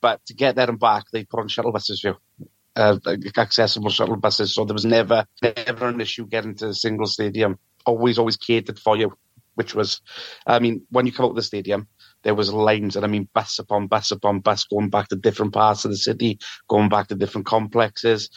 But 0.00 0.24
to 0.26 0.34
get 0.34 0.56
there 0.56 0.68
and 0.68 0.78
back, 0.78 1.04
they 1.12 1.24
put 1.24 1.40
on 1.40 1.48
shuttle 1.48 1.72
buses 1.72 2.00
for 2.00 2.08
you 2.08 2.48
uh, 2.76 2.98
accessible 3.36 3.90
shuttle 3.90 4.16
buses. 4.16 4.54
So 4.54 4.64
there 4.64 4.74
was 4.74 4.84
never, 4.84 5.26
never 5.42 5.88
an 5.88 6.00
issue 6.00 6.26
getting 6.26 6.54
to 6.56 6.68
a 6.68 6.74
single 6.74 7.06
stadium. 7.06 7.58
Always, 7.86 8.18
always 8.18 8.36
catered 8.36 8.78
for 8.78 8.96
you, 8.96 9.12
which 9.54 9.74
was, 9.74 10.00
I 10.46 10.58
mean, 10.58 10.86
when 10.90 11.06
you 11.06 11.12
come 11.12 11.26
out 11.26 11.30
of 11.30 11.36
the 11.36 11.42
stadium, 11.42 11.88
there 12.22 12.34
was 12.34 12.52
lines, 12.52 12.96
and 12.96 13.04
I 13.04 13.08
mean, 13.08 13.28
bus 13.34 13.58
upon 13.58 13.86
bus 13.86 14.10
upon 14.10 14.40
bus 14.40 14.64
going 14.64 14.88
back 14.88 15.08
to 15.08 15.16
different 15.16 15.52
parts 15.52 15.84
of 15.84 15.90
the 15.90 15.96
city, 15.96 16.38
going 16.68 16.88
back 16.88 17.08
to 17.08 17.14
different 17.14 17.46
complexes. 17.46 18.30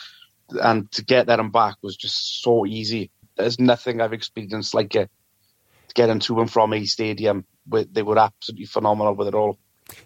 And 0.50 0.92
to 0.92 1.04
get 1.04 1.28
there 1.28 1.40
and 1.40 1.52
back 1.52 1.76
was 1.82 1.96
just 1.96 2.42
so 2.42 2.66
easy. 2.66 3.12
There's 3.38 3.60
nothing 3.60 4.02
I've 4.02 4.14
experienced 4.14 4.74
like 4.74 4.96
it. 4.96 5.10
Getting 5.94 6.20
to 6.20 6.40
and 6.42 6.52
from 6.52 6.74
a 6.74 6.86
stadium, 6.86 7.46
they 7.66 8.04
were 8.04 8.20
absolutely 8.20 8.66
phenomenal 8.66 9.16
with 9.16 9.30
it 9.30 9.36
all. 9.36 9.58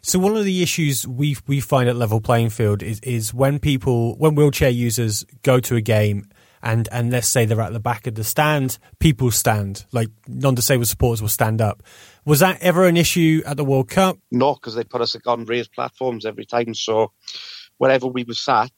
So 0.02 0.20
one 0.20 0.38
of 0.38 0.46
the 0.46 0.62
issues 0.62 1.08
we 1.08 1.38
we 1.48 1.60
find 1.60 1.90
at 1.90 1.96
level 1.96 2.22
playing 2.22 2.50
field 2.50 2.84
is 2.84 3.00
is 3.02 3.34
when 3.34 3.60
people 3.60 4.16
when 4.18 4.36
wheelchair 4.36 4.70
users 4.70 5.26
go 5.44 5.60
to 5.62 5.76
a 5.76 5.82
game 5.82 6.28
and 6.62 6.88
and 6.92 7.12
let's 7.12 7.28
say 7.28 7.46
they're 7.46 7.62
at 7.62 7.74
the 7.74 7.80
back 7.80 8.08
of 8.08 8.16
the 8.16 8.24
stand, 8.24 8.78
people 9.00 9.32
stand 9.32 9.86
like 9.92 10.10
non-disabled 10.28 10.88
supporters 10.88 11.22
will 11.22 11.30
stand 11.30 11.62
up. 11.62 11.84
Was 12.26 12.40
that 12.40 12.62
ever 12.62 12.86
an 12.86 12.98
issue 12.98 13.42
at 13.46 13.58
the 13.58 13.66
World 13.66 13.90
Cup? 13.90 14.18
No, 14.32 14.54
because 14.54 14.76
they 14.76 14.84
put 14.84 15.02
us 15.02 15.16
on 15.26 15.46
raised 15.46 15.72
platforms 15.72 16.26
every 16.26 16.46
time. 16.46 16.74
So 16.76 17.12
wherever 17.78 18.06
we 18.06 18.24
were 18.24 18.36
sat, 18.36 18.72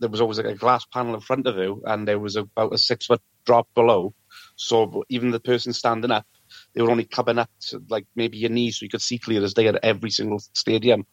there 0.00 0.08
was 0.08 0.20
always 0.20 0.38
like 0.38 0.46
a 0.46 0.54
glass 0.54 0.86
panel 0.86 1.14
in 1.14 1.20
front 1.20 1.46
of 1.46 1.56
you, 1.56 1.82
and 1.84 2.08
there 2.08 2.18
was 2.18 2.36
about 2.36 2.72
a 2.72 2.78
six 2.78 3.06
foot 3.06 3.20
drop 3.44 3.68
below. 3.74 4.14
So 4.56 5.04
even 5.10 5.30
the 5.30 5.40
person 5.40 5.72
standing 5.74 6.10
up 6.10 6.26
they 6.76 6.82
were 6.82 6.90
only 6.90 7.04
coming 7.04 7.38
up 7.38 7.50
to 7.58 7.82
like 7.88 8.06
maybe 8.14 8.36
your 8.36 8.50
knees 8.50 8.78
so 8.78 8.84
you 8.84 8.90
could 8.90 9.00
see 9.00 9.18
clear 9.18 9.42
as 9.42 9.54
day 9.54 9.66
at 9.66 9.76
every 9.82 10.10
single 10.10 10.38
stadium. 10.52 11.06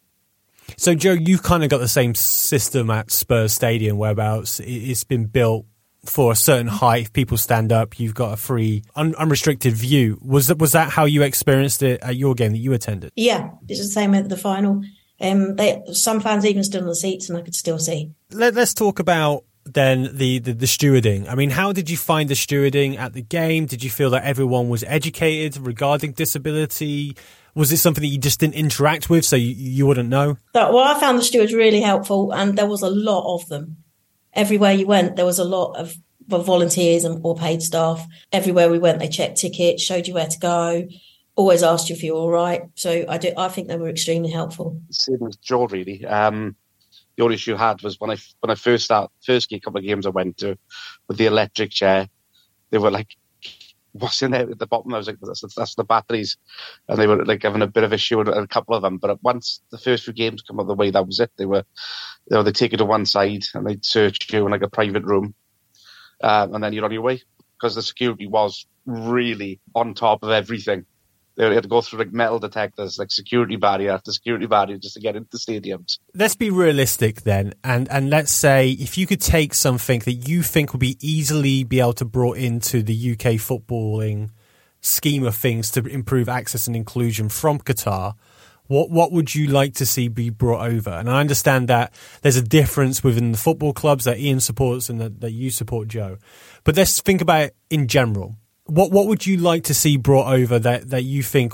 So, 0.78 0.94
Jo, 0.94 1.14
you've 1.14 1.44
kind 1.44 1.64
of 1.64 1.70
got 1.70 1.80
the 1.80 1.88
same 1.88 2.16
system 2.16 2.90
at 2.90 3.12
Spurs 3.12 3.54
Stadium, 3.54 3.98
whereabouts 3.98 4.62
it's 4.64 5.04
been 5.04 5.26
built 5.26 5.66
for 6.06 6.32
a 6.32 6.36
certain 6.36 6.68
height. 6.68 7.04
If 7.04 7.14
people 7.14 7.38
stand 7.38 7.72
up, 7.72 8.00
you've 8.00 8.14
got 8.14 8.34
a 8.34 8.38
free, 8.38 8.84
un- 8.96 9.16
unrestricted 9.16 9.74
view. 9.74 10.20
Was 10.22 10.48
that 10.48 10.58
was 10.58 10.74
that 10.74 10.90
how 10.90 11.06
you 11.06 11.24
experienced 11.24 11.82
it 11.82 12.02
at 12.02 12.16
your 12.16 12.34
game 12.34 12.52
that 12.52 12.60
you 12.60 12.74
attended? 12.74 13.12
Yeah, 13.16 13.52
it's 13.68 13.80
the 13.80 13.86
same 13.86 14.14
at 14.14 14.30
the 14.30 14.38
final. 14.38 14.84
Um, 15.22 15.56
they, 15.56 15.82
some 15.94 16.20
fans 16.20 16.46
even 16.46 16.64
stood 16.64 16.82
on 16.82 16.88
the 16.88 16.96
seats, 16.96 17.30
and 17.30 17.38
I 17.38 17.42
could 17.42 17.56
still 17.56 17.80
see. 17.80 18.12
Let, 18.32 18.58
us 18.58 18.74
talk 18.74 19.00
about 19.00 19.46
then 19.66 20.10
the, 20.16 20.40
the, 20.40 20.54
the 20.54 20.66
stewarding. 20.66 21.28
I 21.30 21.36
mean, 21.36 21.50
how 21.50 21.72
did 21.72 21.90
you 21.90 21.98
find 21.98 22.30
the 22.30 22.34
stewarding 22.34 22.98
at 22.98 23.14
the 23.14 23.22
game? 23.22 23.66
Did 23.66 23.84
you 23.84 23.90
feel 23.90 24.10
that 24.12 24.24
everyone 24.24 24.70
was 24.70 24.84
educated 24.86 25.58
regarding 25.66 26.12
disability? 26.12 27.16
Was 27.56 27.72
it 27.72 27.78
something 27.78 28.02
that 28.02 28.08
you 28.08 28.18
just 28.18 28.40
didn't 28.40 28.56
interact 28.56 29.10
with, 29.10 29.24
so 29.26 29.36
you, 29.36 29.54
you 29.56 29.86
wouldn't 29.86 30.10
know? 30.10 30.38
well, 30.54 30.80
I 30.80 31.00
found 31.00 31.18
the 31.20 31.24
stewards 31.24 31.54
really 31.54 31.82
helpful, 31.82 32.34
and 32.34 32.58
there 32.58 32.68
was 32.68 32.82
a 32.82 32.90
lot 32.90 33.36
of 33.36 33.48
them. 33.48 33.78
Everywhere 34.34 34.74
you 34.74 34.88
went, 34.88 35.16
there 35.16 35.26
was 35.26 35.40
a 35.40 35.44
lot 35.46 35.76
of 35.78 35.96
volunteers 36.28 37.04
and 37.04 37.22
or 37.24 37.36
paid 37.36 37.62
staff. 37.62 38.06
Everywhere 38.32 38.70
we 38.70 38.80
went, 38.80 39.00
they 39.00 39.08
checked 39.08 39.38
tickets, 39.38 39.84
showed 39.84 40.08
you 40.08 40.16
where 40.16 40.28
to 40.28 40.40
go, 40.40 40.88
always 41.36 41.64
asked 41.64 41.90
you 41.90 41.96
if 41.96 42.04
you're 42.04 42.16
all 42.16 42.30
right. 42.30 42.64
So 42.76 43.06
I 43.08 43.18
do, 43.18 43.32
I 43.38 43.48
think 43.48 43.68
they 43.68 43.78
were 43.78 43.90
extremely 43.90 44.32
helpful. 44.32 44.82
Same 44.92 45.20
with 45.20 45.42
Jo, 45.42 45.68
really. 45.68 46.06
Um, 46.06 46.56
the 47.16 47.24
only 47.24 47.36
issue 47.36 47.56
I 47.56 47.70
had 47.70 47.82
was 47.84 48.00
when 48.00 48.12
I 48.12 48.18
when 48.40 48.50
I 48.50 48.56
first 48.56 48.86
start 48.86 49.12
first 49.26 49.50
couple 49.64 49.78
of 49.78 49.86
games 49.86 50.06
I 50.06 50.10
went 50.10 50.38
to 50.38 50.58
with 51.08 51.18
the 51.18 51.26
electric 51.26 51.72
chair, 51.72 52.08
they 52.72 52.78
were 52.78 52.92
like, 52.92 53.16
"What's 53.92 54.22
in 54.22 54.32
there 54.32 54.50
at 54.50 54.60
the 54.60 54.68
bottom?" 54.68 54.94
I 54.94 54.98
was 54.98 55.08
like, 55.08 55.18
"That's, 55.22 55.44
that's 55.56 55.76
the 55.76 55.84
batteries," 55.84 56.38
and 56.88 56.98
they 56.98 57.08
were 57.08 57.24
like 57.26 57.44
having 57.44 57.62
a 57.62 57.68
bit 57.68 57.84
of 57.84 57.94
issue 57.94 58.18
with 58.18 58.30
a 58.30 58.48
couple 58.48 58.76
of 58.76 58.82
them. 58.82 58.98
But 58.98 59.22
once 59.24 59.62
the 59.72 59.78
first 59.78 60.06
few 60.06 60.14
games 60.14 60.42
come 60.42 60.60
out 60.60 60.68
the 60.68 60.74
way, 60.74 60.90
that 60.92 61.06
was 61.06 61.20
it. 61.20 61.32
They 61.38 61.46
were, 61.46 61.64
you 62.30 62.38
know, 62.38 62.44
they 62.44 62.52
take 62.52 62.72
you 62.72 62.78
to 62.80 62.86
one 62.86 63.06
side 63.06 63.44
and 63.54 63.66
they'd 63.66 63.86
search 63.86 64.32
you 64.34 64.46
in 64.46 64.52
like 64.52 64.64
a 64.64 64.70
private 64.70 65.04
room, 65.04 65.36
um, 66.22 66.56
and 66.56 66.64
then 66.64 66.74
you're 66.74 66.86
on 66.86 66.92
your 66.92 67.02
way 67.04 67.22
because 67.58 67.76
the 67.76 67.82
security 67.82 68.28
was 68.28 68.66
really 68.86 69.62
on 69.76 69.94
top 69.94 70.24
of 70.24 70.30
everything 70.32 70.86
they 71.36 71.54
had 71.54 71.64
to 71.64 71.70
go 71.70 71.82
through 71.82 72.00
like 72.00 72.14
metal 72.14 72.40
detectors, 72.40 73.00
like 73.00 73.12
security 73.12 73.56
barrier 73.56 73.92
after 73.92 74.12
security 74.12 74.46
barrier 74.46 74.78
just 74.78 74.96
to 74.96 75.00
get 75.00 75.16
into 75.16 75.38
stadiums. 75.38 75.98
Let's 76.14 76.36
be 76.36 76.50
realistic 76.50 77.22
then, 77.22 77.54
and 77.64 77.90
and 77.90 78.10
let's 78.10 78.32
say 78.32 78.72
if 78.72 78.98
you 78.98 79.08
could 79.08 79.22
take 79.22 79.54
something 79.54 80.00
that 80.02 80.28
you 80.28 80.44
think 80.44 80.74
would 80.74 80.80
be 80.80 80.98
easily 81.02 81.64
be 81.64 81.80
able 81.80 81.94
to 81.94 82.06
brought 82.06 82.38
into 82.38 82.84
the 82.84 83.12
UK 83.14 83.40
footballing 83.40 84.30
scheme 84.82 85.24
of 85.24 85.36
things 85.36 85.72
to 85.72 85.86
improve 85.86 86.28
access 86.28 86.68
and 86.68 86.76
inclusion 86.76 87.30
from 87.30 87.58
Qatar, 87.58 88.14
what 88.68 88.90
what 88.90 89.12
would 89.12 89.34
you 89.34 89.48
like 89.48 89.74
to 89.76 89.86
see 89.86 90.08
be 90.08 90.30
brought 90.30 90.68
over? 90.68 90.92
And 90.92 91.10
I 91.10 91.20
understand 91.20 91.68
that 91.70 91.94
there's 92.22 92.36
a 92.36 92.44
difference 92.44 93.04
within 93.04 93.32
the 93.32 93.38
football 93.38 93.74
clubs 93.74 94.06
that 94.06 94.20
Ian 94.20 94.40
supports 94.40 94.90
and 94.90 95.02
that, 95.02 95.22
that 95.22 95.32
you 95.32 95.50
support, 95.50 95.88
Jo. 95.88 96.18
But 96.64 96.78
let's 96.78 97.02
think 97.02 97.22
about 97.22 97.42
it 97.42 97.56
in 97.70 97.88
general. 97.88 98.38
What 98.66 98.92
what 98.92 99.08
would 99.08 99.26
you 99.26 99.38
like 99.38 99.66
to 99.66 99.74
see 99.74 99.98
brought 99.98 100.34
over 100.34 100.60
that, 100.60 100.90
that 100.90 101.04
you 101.04 101.22
think 101.24 101.54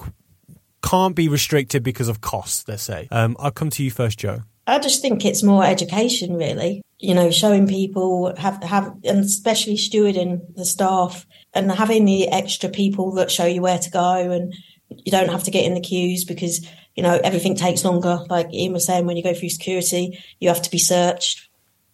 can't 0.83 1.15
be 1.15 1.27
restricted 1.27 1.83
because 1.83 2.07
of 2.07 2.21
costs? 2.21 2.67
Let's 2.67 2.83
say. 2.83 3.07
Um, 3.11 3.35
I'll 3.39 3.51
come 3.51 3.69
to 3.71 3.83
you 3.83 3.91
first, 3.91 4.19
Jo. 4.19 4.43
I 4.69 4.77
just 4.77 5.01
think 5.01 5.25
it's 5.25 5.41
more 5.41 5.65
education, 5.65 6.35
really. 6.35 6.83
You 6.99 7.15
know, 7.15 7.31
showing 7.31 7.67
people 7.67 8.35
have 8.37 8.61
have, 8.63 8.93
and 9.03 9.19
especially 9.19 9.75
stewarding 9.75 10.41
the 10.55 10.65
staff 10.65 11.25
and 11.53 11.71
having 11.71 12.05
the 12.05 12.27
extra 12.29 12.69
people 12.69 13.13
that 13.13 13.31
show 13.31 13.45
you 13.45 13.61
where 13.61 13.79
to 13.79 13.89
go, 13.89 14.31
and 14.31 14.53
you 14.89 15.11
don't 15.11 15.29
have 15.29 15.43
to 15.45 15.51
get 15.51 15.65
in 15.65 15.73
the 15.73 15.81
queues 15.81 16.23
because 16.23 16.65
you 16.95 17.01
know 17.01 17.19
everything 17.23 17.55
takes 17.55 17.83
longer. 17.83 18.19
Like 18.29 18.53
Ian 18.53 18.73
was 18.73 18.85
saying, 18.85 19.07
when 19.07 19.17
you 19.17 19.23
go 19.23 19.33
through 19.33 19.49
security, 19.49 20.23
you 20.39 20.49
have 20.49 20.61
to 20.61 20.71
be 20.71 20.77
searched. 20.77 21.48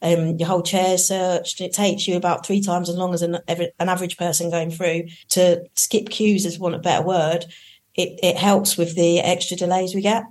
Um, 0.05 0.37
your 0.37 0.47
whole 0.47 0.61
chair 0.61 0.99
searched. 0.99 1.61
It 1.61 1.73
takes 1.73 2.07
you 2.07 2.15
about 2.15 2.45
three 2.45 2.61
times 2.61 2.89
as 2.89 2.95
long 2.95 3.15
as 3.15 3.23
an, 3.23 3.39
an 3.47 3.89
average 3.89 4.17
person 4.17 4.51
going 4.51 4.69
through 4.69 5.07
to 5.29 5.63
skip 5.73 6.09
queues, 6.09 6.45
is 6.45 6.59
one 6.59 6.75
a 6.75 6.79
better 6.79 7.03
word. 7.03 7.45
It, 7.95 8.19
it 8.21 8.37
helps 8.37 8.77
with 8.77 8.95
the 8.95 9.19
extra 9.19 9.57
delays 9.57 9.95
we 9.95 10.01
get. 10.01 10.25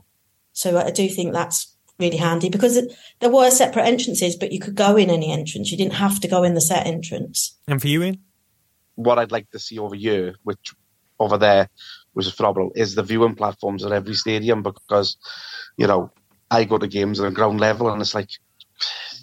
So 0.53 0.79
I 0.79 0.93
do 0.93 1.09
think 1.09 1.33
that's 1.33 1.75
really 1.99 2.19
handy 2.19 2.51
because 2.51 2.77
it, 2.77 2.97
there 3.19 3.31
were 3.31 3.51
separate 3.51 3.87
entrances, 3.87 4.37
but 4.37 4.53
you 4.53 4.61
could 4.61 4.77
go 4.77 4.97
in 4.97 5.11
any 5.11 5.33
entrance. 5.33 5.73
You 5.73 5.77
didn't 5.77 5.95
have 5.95 6.21
to 6.21 6.29
go 6.29 6.45
in 6.45 6.55
the 6.55 6.61
set 6.61 6.87
entrance. 6.87 7.59
And 7.67 7.81
for 7.81 7.89
you, 7.89 8.05
Ian? 8.05 8.21
What 8.95 9.19
I'd 9.19 9.33
like 9.33 9.51
to 9.51 9.59
see 9.59 9.81
over 9.81 9.97
here, 9.97 10.37
which 10.45 10.73
over 11.19 11.37
there 11.37 11.69
was 12.15 12.29
a 12.29 12.33
phenomenal, 12.33 12.71
is 12.77 12.95
the 12.95 13.03
viewing 13.03 13.35
platforms 13.35 13.85
at 13.85 13.91
every 13.91 14.15
stadium 14.15 14.63
because, 14.63 15.17
you 15.77 15.89
know, 15.89 16.13
I 16.49 16.63
go 16.63 16.79
to 16.79 16.87
games 16.87 17.19
at 17.19 17.27
a 17.27 17.33
ground 17.33 17.59
level 17.59 17.91
and 17.91 18.01
it's 18.01 18.15
like, 18.15 18.31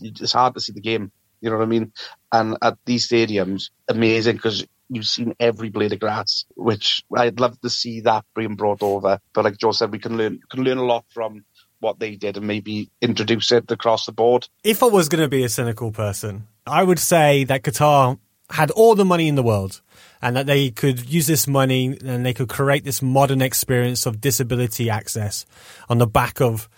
it's 0.02 0.34
hard 0.34 0.54
to 0.56 0.60
see 0.60 0.74
the 0.74 0.82
game. 0.82 1.12
You 1.42 1.50
know 1.50 1.58
what 1.58 1.64
I 1.64 1.68
mean? 1.68 1.92
And 2.32 2.58
at 2.62 2.78
these 2.86 3.08
stadiums, 3.08 3.72
amazing 3.88 4.36
because 4.36 4.66
you've 4.90 5.08
seen 5.08 5.34
every 5.40 5.70
blade 5.70 5.94
of 5.94 6.00
grass, 6.00 6.46
which 6.56 7.04
I'd 7.16 7.40
love 7.40 7.60
to 7.62 7.70
see 7.70 8.02
that 8.02 8.26
being 8.36 8.56
brought 8.56 8.84
over. 8.84 9.20
But 9.34 9.46
like 9.46 9.58
Jo 9.58 9.72
said, 9.72 9.92
we 9.92 10.00
can 10.00 10.18
learn 10.18 10.40
can 10.50 10.64
learn 10.64 10.78
a 10.78 10.84
lot 10.84 11.06
from 11.10 11.46
what 11.80 12.00
they 12.00 12.16
did 12.16 12.38
and 12.38 12.46
maybe 12.46 12.90
introduce 13.02 13.52
it 13.52 13.72
across 13.72 14.06
the 14.06 14.12
board. 14.12 14.48
If 14.64 14.84
I 14.84 14.86
was 14.86 15.10
going 15.10 15.24
to 15.24 15.28
be 15.28 15.44
a 15.44 15.50
cynical 15.50 15.92
person, 15.92 16.48
I 16.68 16.84
would 16.84 17.00
say 17.00 17.44
that 17.46 17.64
Qatar 17.64 18.20
had 18.52 18.70
all 18.72 18.96
the 18.96 19.06
money 19.06 19.28
in 19.28 19.36
the 19.36 19.44
world 19.44 19.82
and 20.22 20.36
that 20.36 20.46
they 20.46 20.70
could 20.70 21.10
use 21.10 21.26
this 21.26 21.48
money 21.48 21.98
and 22.06 22.26
they 22.26 22.34
could 22.34 22.50
create 22.50 22.84
this 22.84 23.02
modern 23.02 23.42
experience 23.42 24.06
of 24.06 24.22
disability 24.22 24.90
access 24.90 25.46
on 25.90 25.98
the 25.98 26.08
back 26.08 26.40
of 26.40 26.70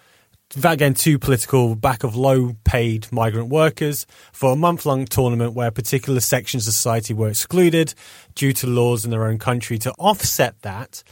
without 0.56 0.78
getting 0.78 0.94
too 0.94 1.20
political, 1.20 1.76
back 1.76 2.04
of 2.04 2.16
low 2.16 2.56
paid 2.64 3.12
migrant 3.12 3.50
workers 3.50 4.06
for 4.32 4.54
a 4.54 4.56
month 4.56 4.86
long 4.86 5.06
tournament 5.06 5.54
where 5.54 5.72
particular 5.72 6.20
sections 6.20 6.68
of 6.68 6.74
society 6.74 7.14
were 7.14 7.30
excluded 7.30 7.94
due 8.36 8.54
to 8.54 8.68
laws 8.68 9.06
in 9.06 9.12
their 9.12 9.26
own 9.26 9.38
country 9.38 9.78
to 9.80 9.92
offset 9.94 10.62
that 10.62 11.04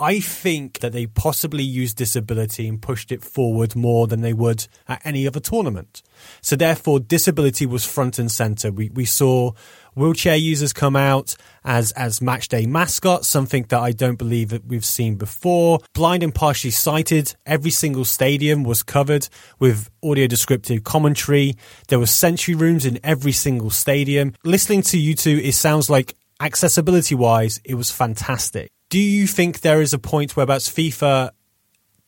I 0.00 0.20
think 0.20 0.78
that 0.78 0.92
they 0.92 1.06
possibly 1.06 1.64
used 1.64 1.96
disability 1.96 2.68
and 2.68 2.80
pushed 2.80 3.10
it 3.10 3.24
forward 3.24 3.74
more 3.74 4.06
than 4.06 4.20
they 4.20 4.32
would 4.32 4.68
at 4.86 5.04
any 5.04 5.26
other 5.26 5.40
tournament. 5.40 6.02
So 6.40 6.54
therefore, 6.54 7.00
disability 7.00 7.66
was 7.66 7.84
front 7.84 8.20
and 8.20 8.30
center. 8.30 8.70
We, 8.70 8.90
we 8.90 9.04
saw 9.04 9.52
wheelchair 9.98 10.36
users 10.36 10.72
come 10.72 10.96
out 10.96 11.36
as, 11.64 11.92
as 11.92 12.22
match 12.22 12.48
day 12.48 12.66
mascots, 12.66 13.28
something 13.28 13.64
that 13.68 13.80
I 13.80 13.92
don't 13.92 14.16
believe 14.16 14.50
that 14.50 14.64
we've 14.64 14.84
seen 14.84 15.16
before. 15.16 15.80
Blind 15.94 16.22
and 16.22 16.34
partially 16.34 16.70
sighted, 16.70 17.34
every 17.44 17.70
single 17.70 18.04
stadium 18.04 18.64
was 18.64 18.82
covered 18.82 19.28
with 19.58 19.90
audio 20.02 20.26
descriptive 20.26 20.84
commentary. 20.84 21.54
There 21.88 21.98
were 21.98 22.06
sensory 22.06 22.54
rooms 22.54 22.86
in 22.86 22.98
every 23.04 23.32
single 23.32 23.70
stadium. 23.70 24.34
Listening 24.44 24.82
to 24.82 24.98
you 24.98 25.14
two, 25.14 25.40
it 25.42 25.52
sounds 25.52 25.90
like 25.90 26.14
accessibility 26.40 27.14
wise, 27.14 27.60
it 27.64 27.74
was 27.74 27.90
fantastic 27.90 28.70
do 28.90 28.98
you 28.98 29.26
think 29.26 29.60
there 29.60 29.82
is 29.82 29.92
a 29.92 29.98
point 29.98 30.36
whereabouts 30.36 30.68
FIFA 30.68 31.30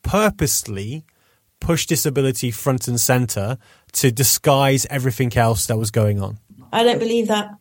purposely 0.03 1.05
pushed 1.59 1.89
disability 1.89 2.49
front 2.49 2.87
and 2.87 2.99
center 2.99 3.57
to 3.93 4.11
disguise 4.11 4.87
everything 4.89 5.35
else 5.37 5.67
that 5.67 5.77
was 5.77 5.91
going 5.91 6.21
on? 6.21 6.39
I 6.73 6.83
don't 6.83 6.99
believe 6.99 7.27
that. 7.27 7.51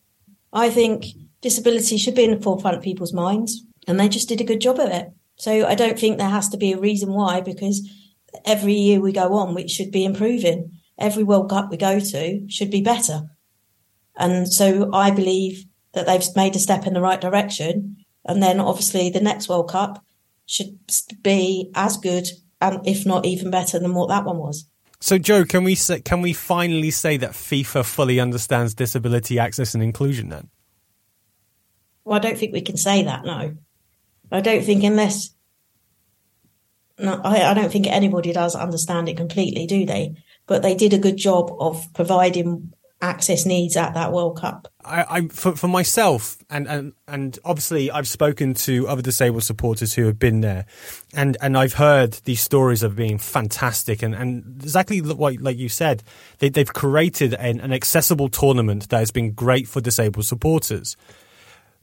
I 0.53 0.71
think 0.71 1.07
disability 1.41 1.97
should 1.97 2.15
be 2.15 2.25
in 2.25 2.35
the 2.35 2.41
forefront 2.41 2.77
of 2.77 2.83
people's 2.83 3.13
minds, 3.13 3.65
and 3.87 3.99
they 3.99 4.09
just 4.09 4.29
did 4.29 4.41
a 4.41 4.45
good 4.45 4.61
job 4.61 4.79
of 4.79 4.91
it. 4.91 5.09
So 5.37 5.67
I 5.67 5.75
don't 5.75 5.99
think 5.99 6.19
there 6.19 6.29
has 6.29 6.49
to 6.51 6.57
be 6.57 6.73
a 6.73 6.79
reason 6.79 7.13
why, 7.13 7.41
because 7.41 7.89
every 8.45 8.75
year 8.75 9.01
we 9.01 9.13
go 9.13 9.35
on, 9.35 9.55
we 9.55 9.69
should 9.69 9.91
be 9.91 10.05
improving. 10.05 10.73
Every 10.99 11.25
World 11.25 11.49
Cup 11.49 11.71
we 11.71 11.77
go 11.77 11.99
to 11.99 12.49
should 12.49 12.71
be 12.71 12.83
better. 12.83 13.31
And 14.17 14.53
so 14.53 14.93
I 14.93 15.11
believe 15.11 15.65
that 15.93 16.07
they've 16.07 16.37
made 16.37 16.55
a 16.57 16.59
step 16.59 16.87
in 16.87 16.93
the 16.93 17.01
right 17.01 17.21
direction. 17.21 17.97
And 18.27 18.43
then 18.43 18.61
obviously 18.61 19.09
the 19.09 19.21
next 19.21 19.49
World 19.49 19.71
Cup 19.71 20.05
should 20.45 20.79
be 21.23 21.71
as 21.75 21.97
good, 21.97 22.29
and 22.61 22.87
if 22.87 23.07
not 23.07 23.25
even 23.25 23.51
better 23.51 23.79
than 23.79 23.95
what 23.95 24.09
that 24.11 24.27
one 24.27 24.39
was. 24.39 24.69
So, 25.01 25.17
Jo, 25.17 25.45
can 25.45 25.65
we 25.65 25.75
say, 25.75 26.01
can 26.01 26.21
we 26.21 26.33
finally 26.33 26.91
say 26.91 27.17
that 27.17 27.31
FIFA 27.31 27.85
fully 27.85 28.21
understands 28.21 28.75
disability 28.75 29.39
access 29.39 29.75
and 29.75 29.83
inclusion? 29.83 30.29
Then, 30.29 30.51
well, 32.05 32.17
I 32.17 32.21
don't 32.21 32.39
think 32.39 32.53
we 32.53 32.61
can 32.61 32.77
say 32.77 33.03
that. 33.05 33.25
No, 33.25 33.57
I 34.31 34.41
don't 34.41 34.63
think 34.63 34.85
unless 34.85 35.35
no, 37.01 37.19
I, 37.25 37.51
I 37.51 37.55
don't 37.55 37.73
think 37.73 37.87
anybody 37.87 38.33
does 38.33 38.55
understand 38.55 39.09
it 39.09 39.17
completely, 39.17 39.67
do 39.67 39.87
they? 39.87 40.17
But 40.47 40.63
they 40.63 40.75
did 40.75 40.93
a 40.93 40.99
good 40.99 41.17
job 41.17 41.51
of 41.59 41.83
providing 41.95 42.73
access 43.01 43.47
needs 43.47 43.77
at 43.77 43.95
that 43.95 44.13
World 44.13 44.39
Cup? 44.39 44.69
I, 44.85 45.05
I 45.09 45.29
for, 45.29 45.57
for 45.57 45.69
myself, 45.69 46.39
and, 46.49 46.67
and 46.69 46.93
and 47.07 47.39
obviously, 47.45 47.91
I've 47.91 48.09
spoken 48.09 48.55
to 48.55 48.89
other 48.89 49.03
disabled 49.03 49.45
supporters 49.45 49.95
who 49.95 50.07
have 50.07 50.19
been 50.19 50.41
there, 50.41 50.67
and 51.15 51.37
and 51.41 51.57
I've 51.57 51.75
heard 51.75 52.15
these 52.25 52.41
stories 52.41 52.83
of 52.83 52.97
being 52.97 53.19
fantastic, 53.19 54.03
and, 54.03 54.15
and 54.15 54.63
exactly 54.63 55.01
what 55.01 55.41
like 55.41 55.57
you 55.59 55.69
said, 55.69 56.03
they, 56.39 56.49
they've 56.49 56.73
created 56.73 57.35
an, 57.35 57.61
an 57.61 57.73
accessible 57.73 58.29
tournament 58.29 58.89
that 58.89 58.99
has 58.99 59.11
been 59.11 59.33
great 59.33 59.69
for 59.69 59.81
disabled 59.81 60.27
supporters. 60.27 60.97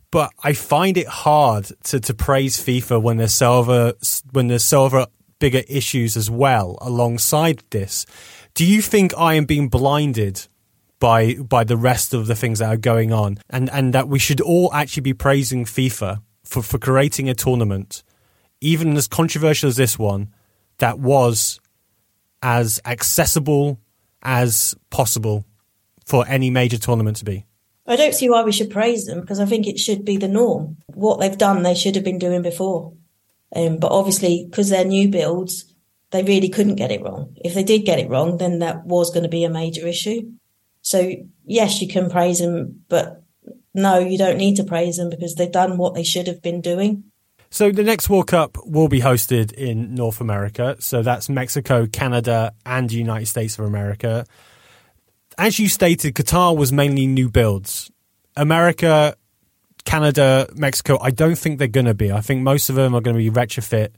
But 0.10 0.32
I 0.42 0.54
find 0.54 0.98
it 0.98 1.08
hard 1.08 1.70
to, 1.86 2.00
to 2.00 2.14
praise 2.14 2.58
FIFA 2.58 3.02
when 3.02 3.18
there's 3.18 3.34
silver 3.34 3.94
when 4.32 4.48
there's 4.48 4.64
silver 4.64 5.08
bigger 5.40 5.64
issues 5.68 6.18
as 6.18 6.30
well 6.30 6.78
alongside 6.82 7.64
this. 7.70 8.06
Do 8.54 8.66
you 8.66 8.82
think 8.82 9.14
I 9.18 9.36
am 9.36 9.46
being 9.46 9.70
blinded 9.70 10.48
by 11.00 11.36
by 11.36 11.64
the 11.64 11.78
rest 11.78 12.14
of 12.14 12.28
the 12.28 12.36
things 12.36 12.60
that 12.60 12.70
are 12.70 12.78
going 12.78 13.12
on, 13.12 13.38
and 13.50 13.70
and 13.72 13.94
that 13.94 14.08
we 14.08 14.20
should 14.20 14.42
all 14.42 14.74
actually 14.74 15.02
be 15.02 15.14
praising 15.14 15.66
FIFA 15.66 16.22
for 16.44 16.62
for 16.62 16.78
creating 16.78 17.30
a 17.30 17.36
tournament, 17.36 18.04
even 18.62 18.96
as 18.98 19.08
controversial 19.08 19.70
as 19.70 19.76
this 19.76 19.98
one, 20.00 20.34
that 20.78 21.00
was 21.00 21.60
as 22.42 22.80
accessible 22.86 23.80
as 24.22 24.76
possible 24.90 25.46
for 26.06 26.26
any 26.28 26.50
major 26.50 26.78
tournament 26.78 27.18
to 27.18 27.26
be. 27.26 27.46
I 27.86 27.96
don't 27.96 28.14
see 28.14 28.30
why 28.30 28.44
we 28.44 28.52
should 28.52 28.70
praise 28.70 29.06
them 29.06 29.22
because 29.22 29.40
I 29.40 29.46
think 29.46 29.66
it 29.66 29.80
should 29.80 30.04
be 30.04 30.18
the 30.18 30.28
norm. 30.28 30.78
What 30.88 31.20
they've 31.20 31.38
done, 31.38 31.64
they 31.64 31.76
should 31.76 31.96
have 31.96 32.04
been 32.04 32.20
doing 32.20 32.42
before. 32.42 32.94
Um, 33.56 33.78
but 33.78 33.92
obviously, 33.92 34.46
because 34.50 34.70
they're 34.70 34.84
new 34.84 35.08
builds, 35.08 35.74
they 36.12 36.24
really 36.24 36.50
couldn't 36.50 36.76
get 36.76 36.92
it 36.92 37.02
wrong. 37.02 37.36
If 37.38 37.54
they 37.54 37.64
did 37.64 37.86
get 37.86 38.00
it 38.00 38.10
wrong, 38.10 38.38
then 38.38 38.60
that 38.60 38.86
was 38.86 39.10
going 39.12 39.24
to 39.24 39.30
be 39.30 39.46
a 39.46 39.50
major 39.50 39.88
issue. 39.88 40.34
So 40.88 41.12
yes, 41.44 41.82
you 41.82 41.90
can 41.90 42.10
praise 42.10 42.40
them, 42.40 42.86
but 42.88 43.22
no, 43.74 44.00
you 44.00 44.18
don't 44.18 44.38
need 44.38 44.56
to 44.56 44.64
praise 44.64 44.96
them 44.96 45.10
because 45.10 45.36
they've 45.36 45.52
done 45.52 45.78
what 45.78 45.96
they 45.96 46.04
should 46.06 46.28
have 46.28 46.42
been 46.42 46.62
doing. 46.62 47.04
So 47.50 47.72
the 47.72 47.84
next 47.84 48.10
World 48.10 48.28
Cup 48.28 48.58
will 48.66 48.88
be 48.88 49.02
hosted 49.02 49.52
in 49.52 49.96
North 49.96 50.22
America. 50.22 50.78
So 50.80 51.02
that's 51.02 51.28
Mexico, 51.28 51.88
Canada, 51.88 52.54
and 52.66 52.90
United 52.90 53.26
States 53.26 53.60
of 53.60 53.66
America. 53.66 54.26
As 55.38 55.60
you 55.60 55.68
stated, 55.68 56.16
Qatar 56.16 56.56
was 56.56 56.72
mainly 56.72 57.06
new 57.06 57.30
builds. 57.30 57.92
America, 58.38 59.14
Canada, 59.84 60.48
Mexico, 60.56 61.00
I 61.02 61.12
don't 61.12 61.38
think 61.38 61.60
they're 61.60 61.68
going 61.68 61.88
to 61.88 61.94
be. 61.94 62.14
I 62.14 62.22
think 62.22 62.44
most 62.44 62.70
of 62.70 62.78
them 62.78 62.96
are 62.96 63.02
going 63.02 63.18
to 63.18 63.30
be 63.30 63.30
retrofit 63.30 63.90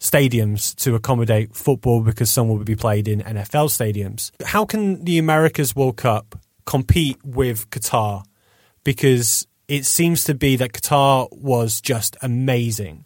stadiums 0.00 0.74
to 0.76 0.94
accommodate 0.94 1.54
football 1.54 2.02
because 2.02 2.30
some 2.30 2.48
will 2.48 2.62
be 2.62 2.76
played 2.76 3.08
in 3.08 3.20
NFL 3.20 3.68
stadiums. 3.68 4.30
How 4.44 4.64
can 4.64 5.04
the 5.04 5.18
America's 5.18 5.74
World 5.74 5.96
Cup 5.96 6.38
compete 6.66 7.18
with 7.24 7.68
Qatar? 7.70 8.24
Because 8.84 9.46
it 9.66 9.84
seems 9.84 10.24
to 10.24 10.34
be 10.34 10.56
that 10.56 10.72
Qatar 10.72 11.28
was 11.32 11.80
just 11.80 12.16
amazing. 12.22 13.04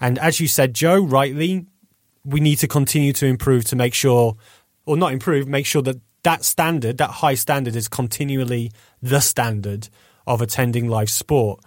And 0.00 0.18
as 0.18 0.40
you 0.40 0.48
said, 0.48 0.74
Jo, 0.74 0.98
rightly, 1.00 1.66
we 2.24 2.40
need 2.40 2.56
to 2.56 2.68
continue 2.68 3.12
to 3.14 3.26
improve 3.26 3.64
to 3.66 3.76
make 3.76 3.94
sure, 3.94 4.36
or 4.86 4.96
not 4.96 5.12
improve, 5.12 5.46
make 5.46 5.66
sure 5.66 5.82
that 5.82 5.96
that 6.22 6.44
standard, 6.44 6.98
that 6.98 7.10
high 7.10 7.34
standard, 7.34 7.76
is 7.76 7.88
continually 7.88 8.72
the 9.02 9.20
standard 9.20 9.88
of 10.26 10.40
attending 10.40 10.88
live 10.88 11.10
sport. 11.10 11.60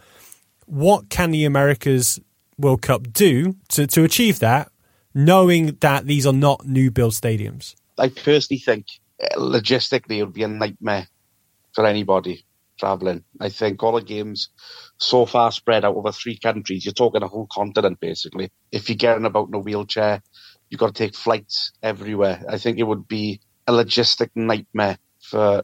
What 0.66 1.10
can 1.10 1.32
the 1.32 1.46
Americas 1.46 2.20
World 2.58 2.82
Cup 2.82 3.12
do 3.12 3.56
to, 3.70 3.88
to 3.88 4.04
achieve 4.04 4.40
that 4.40 4.70
knowing 5.14 5.78
that 5.82 6.06
these 6.06 6.26
are 6.26 6.34
not 6.34 6.66
new 6.66 6.92
build 6.92 7.14
stadiums? 7.14 7.76
I 7.98 8.10
personally 8.10 8.60
think 8.60 8.88
uh, 9.22 9.38
logistically 9.38 10.18
it 10.18 10.24
would 10.24 10.34
be 10.34 10.44
a 10.44 10.48
nightmare 10.48 11.08
for 11.74 11.86
anybody 11.86 12.46
traveling. 12.80 13.24
I 13.40 13.50
think 13.50 13.82
all 13.84 13.94
the 13.94 14.02
games 14.02 14.50
so 14.98 15.26
far 15.26 15.52
spread 15.52 15.86
out 15.86 15.96
over 15.96 16.12
three 16.12 16.38
countries. 16.38 16.86
You're 16.86 16.94
talking 16.94 17.24
a 17.24 17.28
whole 17.28 17.48
continent 17.52 18.00
basically. 18.00 18.52
If 18.72 18.90
you're 18.90 18.96
getting 18.96 19.26
about 19.26 19.50
in 19.50 19.56
a 19.56 19.60
wheelchair, 19.60 20.22
you've 20.70 20.80
got 20.80 20.96
to 20.96 21.04
take 21.04 21.16
flights 21.16 21.72
everywhere. 21.82 22.44
I 22.50 22.58
think 22.58 22.80
it 22.80 22.84
would 22.84 23.08
be 23.08 23.42
a 23.68 23.72
logistic 23.72 24.30
nightmare 24.36 24.98
for 25.22 25.62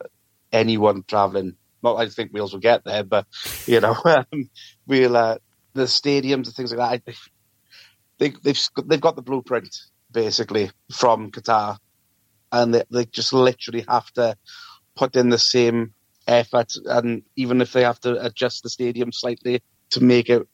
anyone 0.51 1.03
traveling. 1.08 1.55
Not 1.81 1.96
I 1.96 2.10
think 2.10 2.34
Wales 2.34 2.53
will 2.53 2.60
get 2.60 2.84
there, 2.84 3.03
but 3.03 3.25
you 3.65 3.79
know, 3.79 3.96
um, 4.05 4.50
we'll 4.86 5.15
uh, 5.15 5.38
the 5.73 5.83
stadiums 5.83 6.47
and 6.47 6.55
things 6.55 6.73
like 6.73 7.03
that. 7.05 7.15
They, 8.17 8.33
they've 8.43 8.59
they've 8.85 9.01
got 9.01 9.15
the 9.15 9.21
blueprint 9.21 9.75
basically 10.11 10.71
from 10.91 11.31
Qatar, 11.31 11.77
and 12.51 12.73
they, 12.73 12.83
they 12.91 13.05
just 13.05 13.33
literally 13.33 13.85
have 13.88 14.11
to 14.13 14.35
put 14.95 15.15
in 15.15 15.29
the 15.29 15.38
same 15.38 15.93
effort, 16.27 16.73
and 16.85 17.23
even 17.35 17.61
if 17.61 17.73
they 17.73 17.83
have 17.83 17.99
to 18.01 18.23
adjust 18.23 18.63
the 18.63 18.69
stadium 18.69 19.11
slightly 19.11 19.61
to 19.91 20.03
make 20.03 20.29
it 20.29 20.47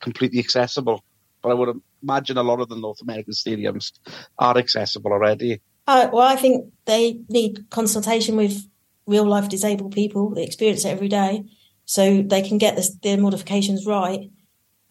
completely 0.00 0.38
accessible. 0.38 1.04
But 1.42 1.50
I 1.50 1.54
would 1.54 1.80
imagine 2.02 2.38
a 2.38 2.42
lot 2.42 2.60
of 2.60 2.68
the 2.68 2.76
North 2.76 3.00
American 3.02 3.32
stadiums 3.32 3.92
are 4.38 4.56
accessible 4.56 5.12
already. 5.12 5.60
Uh, 5.86 6.08
well, 6.12 6.26
I 6.26 6.36
think 6.36 6.72
they 6.84 7.20
need 7.28 7.70
consultation 7.70 8.36
with 8.36 8.64
real 9.06 9.24
life 9.24 9.48
disabled 9.48 9.92
people 9.92 10.30
They 10.30 10.44
experience 10.44 10.84
it 10.84 10.90
every 10.90 11.08
day, 11.08 11.44
so 11.84 12.22
they 12.22 12.42
can 12.42 12.58
get 12.58 12.80
their 13.02 13.18
modifications 13.18 13.86
right. 13.86 14.30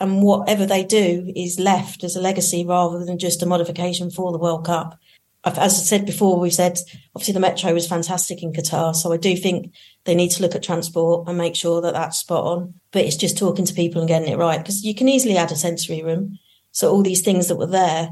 And 0.01 0.21
whatever 0.21 0.65
they 0.65 0.83
do 0.83 1.31
is 1.35 1.59
left 1.59 2.03
as 2.03 2.15
a 2.15 2.21
legacy 2.21 2.65
rather 2.65 3.05
than 3.05 3.19
just 3.19 3.43
a 3.43 3.45
modification 3.45 4.11
for 4.11 4.31
the 4.31 4.39
World 4.39 4.65
Cup 4.65 4.99
as 5.43 5.57
I 5.57 5.67
said 5.67 6.05
before, 6.05 6.39
we've 6.39 6.53
said 6.53 6.77
obviously 7.15 7.33
the 7.33 7.39
metro 7.39 7.73
was 7.73 7.87
fantastic 7.87 8.43
in 8.43 8.53
Qatar. 8.53 8.95
So 8.95 9.11
I 9.11 9.17
do 9.17 9.35
think 9.35 9.73
they 10.03 10.13
need 10.13 10.29
to 10.31 10.41
look 10.41 10.53
at 10.53 10.63
transport 10.63 11.27
and 11.27 11.37
make 11.37 11.55
sure 11.55 11.81
that 11.81 11.93
that's 11.93 12.19
spot 12.19 12.43
on. 12.43 12.75
But 12.91 13.05
it's 13.05 13.15
just 13.15 13.37
talking 13.37 13.65
to 13.65 13.73
people 13.73 14.01
and 14.01 14.07
getting 14.07 14.31
it 14.31 14.37
right 14.37 14.59
because 14.59 14.83
you 14.83 14.93
can 14.93 15.09
easily 15.09 15.37
add 15.37 15.51
a 15.51 15.55
sensory 15.55 16.03
room. 16.03 16.37
So 16.71 16.91
all 16.91 17.01
these 17.01 17.21
things 17.21 17.47
that 17.47 17.57
were 17.57 17.65
there, 17.65 18.09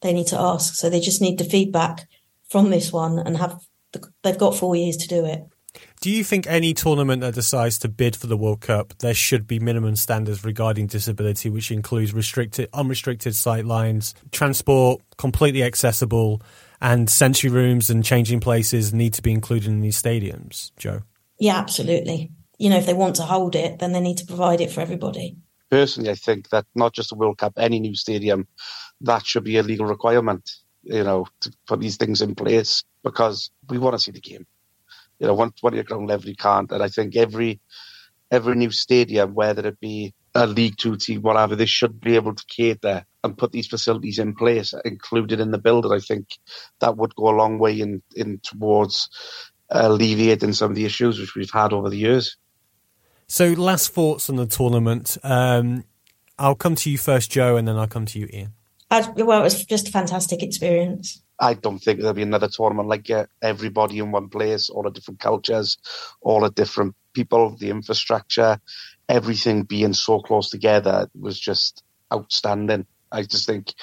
they 0.00 0.12
need 0.12 0.26
to 0.28 0.40
ask. 0.40 0.74
So 0.74 0.88
they 0.88 1.00
just 1.00 1.20
need 1.20 1.38
the 1.38 1.44
feedback 1.44 2.08
from 2.48 2.70
this 2.70 2.92
one 2.92 3.18
and 3.18 3.36
have 3.36 3.60
the, 3.92 4.08
they've 4.22 4.38
got 4.38 4.56
four 4.56 4.74
years 4.74 4.96
to 4.98 5.08
do 5.08 5.26
it. 5.26 5.44
Do 6.04 6.10
you 6.10 6.22
think 6.22 6.46
any 6.46 6.74
tournament 6.74 7.22
that 7.22 7.32
decides 7.32 7.78
to 7.78 7.88
bid 7.88 8.14
for 8.14 8.26
the 8.26 8.36
World 8.36 8.60
Cup, 8.60 8.92
there 8.98 9.14
should 9.14 9.46
be 9.46 9.58
minimum 9.58 9.96
standards 9.96 10.44
regarding 10.44 10.86
disability, 10.86 11.48
which 11.48 11.70
includes 11.70 12.12
restricted, 12.12 12.68
unrestricted 12.74 13.34
sight 13.34 13.64
lines, 13.64 14.14
transport 14.30 15.00
completely 15.16 15.62
accessible, 15.62 16.42
and 16.78 17.08
sensory 17.08 17.48
rooms 17.48 17.88
and 17.88 18.04
changing 18.04 18.40
places 18.40 18.92
need 18.92 19.14
to 19.14 19.22
be 19.22 19.32
included 19.32 19.68
in 19.68 19.80
these 19.80 19.96
stadiums? 19.96 20.72
Jo. 20.76 21.00
Yeah, 21.38 21.56
absolutely. 21.56 22.32
You 22.58 22.68
know, 22.68 22.76
if 22.76 22.84
they 22.84 22.92
want 22.92 23.16
to 23.16 23.22
hold 23.22 23.56
it, 23.56 23.78
then 23.78 23.92
they 23.92 24.00
need 24.00 24.18
to 24.18 24.26
provide 24.26 24.60
it 24.60 24.70
for 24.70 24.82
everybody. 24.82 25.38
Personally, 25.70 26.10
I 26.10 26.16
think 26.16 26.50
that 26.50 26.66
not 26.74 26.92
just 26.92 27.08
the 27.08 27.16
World 27.16 27.38
Cup, 27.38 27.54
any 27.56 27.80
new 27.80 27.94
stadium, 27.94 28.46
that 29.00 29.24
should 29.24 29.44
be 29.44 29.56
a 29.56 29.62
legal 29.62 29.86
requirement. 29.86 30.50
You 30.82 31.02
know, 31.02 31.28
to 31.40 31.52
put 31.66 31.80
these 31.80 31.96
things 31.96 32.20
in 32.20 32.34
place 32.34 32.84
because 33.02 33.50
we 33.70 33.78
want 33.78 33.94
to 33.94 33.98
see 33.98 34.12
the 34.12 34.20
game 34.20 34.46
you 35.18 35.26
know, 35.26 35.34
once 35.34 35.62
one 35.62 35.76
at 35.78 35.86
ground 35.86 36.08
level 36.08 36.28
you 36.28 36.36
can't. 36.36 36.70
And 36.70 36.82
I 36.82 36.88
think 36.88 37.16
every 37.16 37.60
every 38.30 38.54
new 38.56 38.70
stadium, 38.70 39.34
whether 39.34 39.66
it 39.66 39.80
be 39.80 40.14
a 40.34 40.46
League 40.46 40.76
Two 40.76 40.96
team, 40.96 41.22
whatever, 41.22 41.54
they 41.54 41.66
should 41.66 42.00
be 42.00 42.16
able 42.16 42.34
to 42.34 42.44
cater 42.48 43.04
and 43.22 43.38
put 43.38 43.52
these 43.52 43.66
facilities 43.66 44.18
in 44.18 44.34
place, 44.34 44.74
included 44.84 45.40
in 45.40 45.50
the 45.50 45.58
build. 45.58 45.84
And 45.84 45.94
I 45.94 46.00
think 46.00 46.26
that 46.80 46.96
would 46.96 47.14
go 47.14 47.28
a 47.28 47.36
long 47.36 47.58
way 47.58 47.80
in, 47.80 48.02
in 48.14 48.40
towards 48.42 49.08
alleviating 49.70 50.52
some 50.52 50.70
of 50.70 50.76
the 50.76 50.84
issues 50.84 51.18
which 51.18 51.34
we've 51.34 51.50
had 51.50 51.72
over 51.72 51.88
the 51.88 51.96
years. 51.96 52.36
So, 53.26 53.52
last 53.52 53.92
thoughts 53.92 54.28
on 54.28 54.36
the 54.36 54.46
tournament. 54.46 55.16
Um, 55.22 55.84
I'll 56.38 56.54
come 56.54 56.74
to 56.76 56.90
you 56.90 56.98
first, 56.98 57.30
Jo, 57.30 57.56
and 57.56 57.66
then 57.66 57.76
I'll 57.76 57.86
come 57.86 58.06
to 58.06 58.18
you, 58.18 58.28
Ian. 58.32 58.52
I, 58.90 59.08
well, 59.10 59.40
it 59.40 59.44
was 59.44 59.64
just 59.64 59.88
a 59.88 59.90
fantastic 59.90 60.42
experience. 60.42 61.22
I 61.40 61.54
don't 61.54 61.78
think 61.78 61.98
there'll 61.98 62.14
be 62.14 62.22
another 62.22 62.48
tournament 62.48 62.88
like 62.88 63.10
it. 63.10 63.28
Everybody 63.42 63.98
in 63.98 64.12
one 64.12 64.28
place, 64.28 64.70
all 64.70 64.82
the 64.82 64.90
different 64.90 65.20
cultures, 65.20 65.78
all 66.20 66.40
the 66.40 66.50
different 66.50 66.94
people, 67.12 67.56
the 67.56 67.70
infrastructure, 67.70 68.58
everything 69.08 69.64
being 69.64 69.94
so 69.94 70.20
close 70.20 70.50
together 70.50 71.08
was 71.18 71.38
just 71.38 71.82
outstanding. 72.12 72.86
I 73.10 73.22
just 73.22 73.46
think 73.46 73.74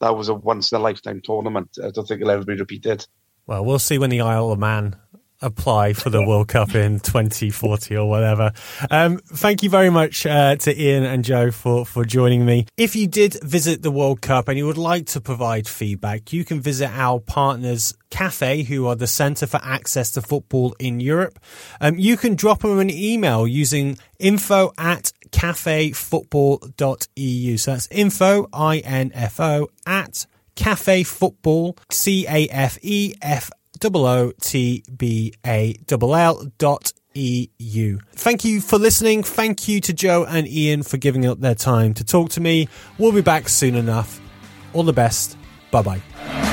that 0.00 0.16
was 0.16 0.28
a 0.28 0.34
once 0.34 0.72
in 0.72 0.78
a 0.78 0.82
lifetime 0.82 1.20
tournament. 1.22 1.70
I 1.82 1.90
don't 1.90 2.06
think 2.06 2.20
it'll 2.20 2.32
ever 2.32 2.44
be 2.44 2.54
repeated. 2.54 3.06
Well, 3.46 3.64
we'll 3.64 3.78
see 3.78 3.98
when 3.98 4.10
the 4.10 4.20
Isle 4.20 4.50
of 4.50 4.58
Man 4.58 4.96
apply 5.46 5.94
for 5.94 6.10
the 6.10 6.22
World 6.22 6.48
Cup 6.48 6.74
in 6.74 7.00
2040 7.00 7.96
or 7.96 8.06
whatever. 8.08 8.52
Um, 8.90 9.18
thank 9.18 9.62
you 9.62 9.70
very 9.70 9.90
much 9.90 10.26
uh, 10.26 10.56
to 10.56 10.78
Ian 10.78 11.04
and 11.04 11.24
Jo 11.24 11.52
for, 11.52 11.86
for 11.86 12.04
joining 12.04 12.44
me. 12.44 12.66
If 12.76 12.96
you 12.96 13.06
did 13.06 13.40
visit 13.42 13.82
the 13.82 13.90
World 13.90 14.20
Cup 14.20 14.48
and 14.48 14.58
you 14.58 14.66
would 14.66 14.76
like 14.76 15.06
to 15.06 15.18
provide 15.20 15.68
feedback, 15.68 16.32
you 16.32 16.44
can 16.44 16.60
visit 16.60 16.90
our 16.90 17.20
partners 17.20 17.94
CAFE, 18.10 18.66
who 18.66 18.86
are 18.86 18.96
the 18.96 19.06
Centre 19.06 19.46
for 19.46 19.60
Access 19.62 20.10
to 20.12 20.20
Football 20.20 20.74
in 20.78 21.00
Europe. 21.00 21.38
Um, 21.80 21.98
you 21.98 22.16
can 22.16 22.34
drop 22.34 22.60
them 22.60 22.80
an 22.80 22.90
email 22.90 23.46
using 23.46 23.98
info 24.18 24.72
at 24.76 25.12
cafefootball.eu. 25.30 27.56
So 27.56 27.70
that's 27.72 27.88
info, 27.90 28.48
I-N-F-O, 28.52 29.68
at 29.86 30.26
cafefootball, 30.56 31.78
C-A-F-E-F 31.90 33.50
double 33.78 34.06
dot 36.58 36.92
EU. 37.14 37.98
Thank 38.12 38.44
you 38.44 38.60
for 38.60 38.78
listening. 38.78 39.22
Thank 39.22 39.68
you 39.68 39.80
to 39.80 39.92
Jo 39.92 40.24
and 40.24 40.46
Ian 40.46 40.82
for 40.82 40.96
giving 40.98 41.26
up 41.26 41.40
their 41.40 41.54
time 41.54 41.94
to 41.94 42.04
talk 42.04 42.30
to 42.30 42.40
me. 42.40 42.68
We'll 42.98 43.12
be 43.12 43.22
back 43.22 43.48
soon 43.48 43.74
enough. 43.74 44.20
All 44.72 44.82
the 44.82 44.92
best. 44.92 45.36
Bye 45.70 45.82
bye. 45.82 46.45